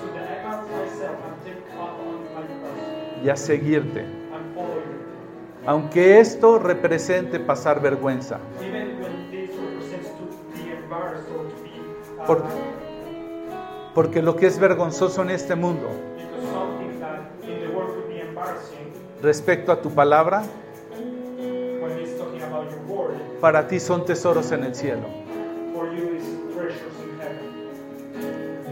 [3.23, 4.05] Y a seguirte.
[5.67, 8.39] Aunque esto represente pasar vergüenza,
[12.25, 12.43] Por-
[13.95, 15.87] porque lo que es vergonzoso en este mundo
[19.21, 20.43] respecto a tu palabra,
[23.39, 25.07] para ti son tesoros en el cielo.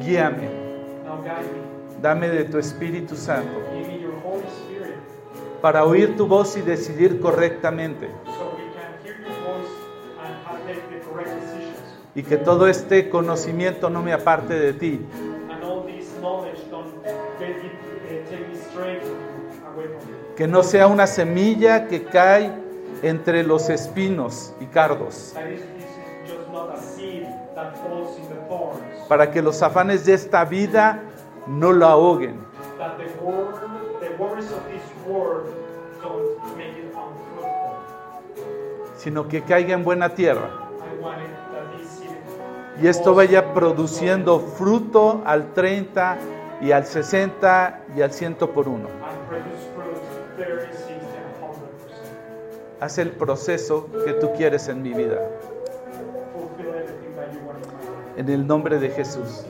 [0.01, 0.49] Guíame,
[2.01, 3.61] dame de tu Espíritu Santo
[5.61, 8.09] para oír tu voz y decidir correctamente
[12.15, 15.33] y que todo este conocimiento no me aparte de ti, uh,
[20.35, 22.51] que no sea una semilla que cae
[23.01, 25.33] entre los espinos y cardos,
[29.07, 31.01] para que los afanes de esta vida
[31.47, 32.39] no lo ahoguen,
[38.97, 40.63] sino que caiga en buena tierra
[42.81, 46.17] y esto vaya produciendo fruto al 30
[46.61, 48.87] y al 60 y al 100 por uno.
[48.87, 49.97] and produce fruit
[50.37, 52.79] 30, 60, and 100%.
[52.79, 55.19] Haz el proceso que tú quieres en mi vida.
[58.17, 59.45] En el nombre de Jesús.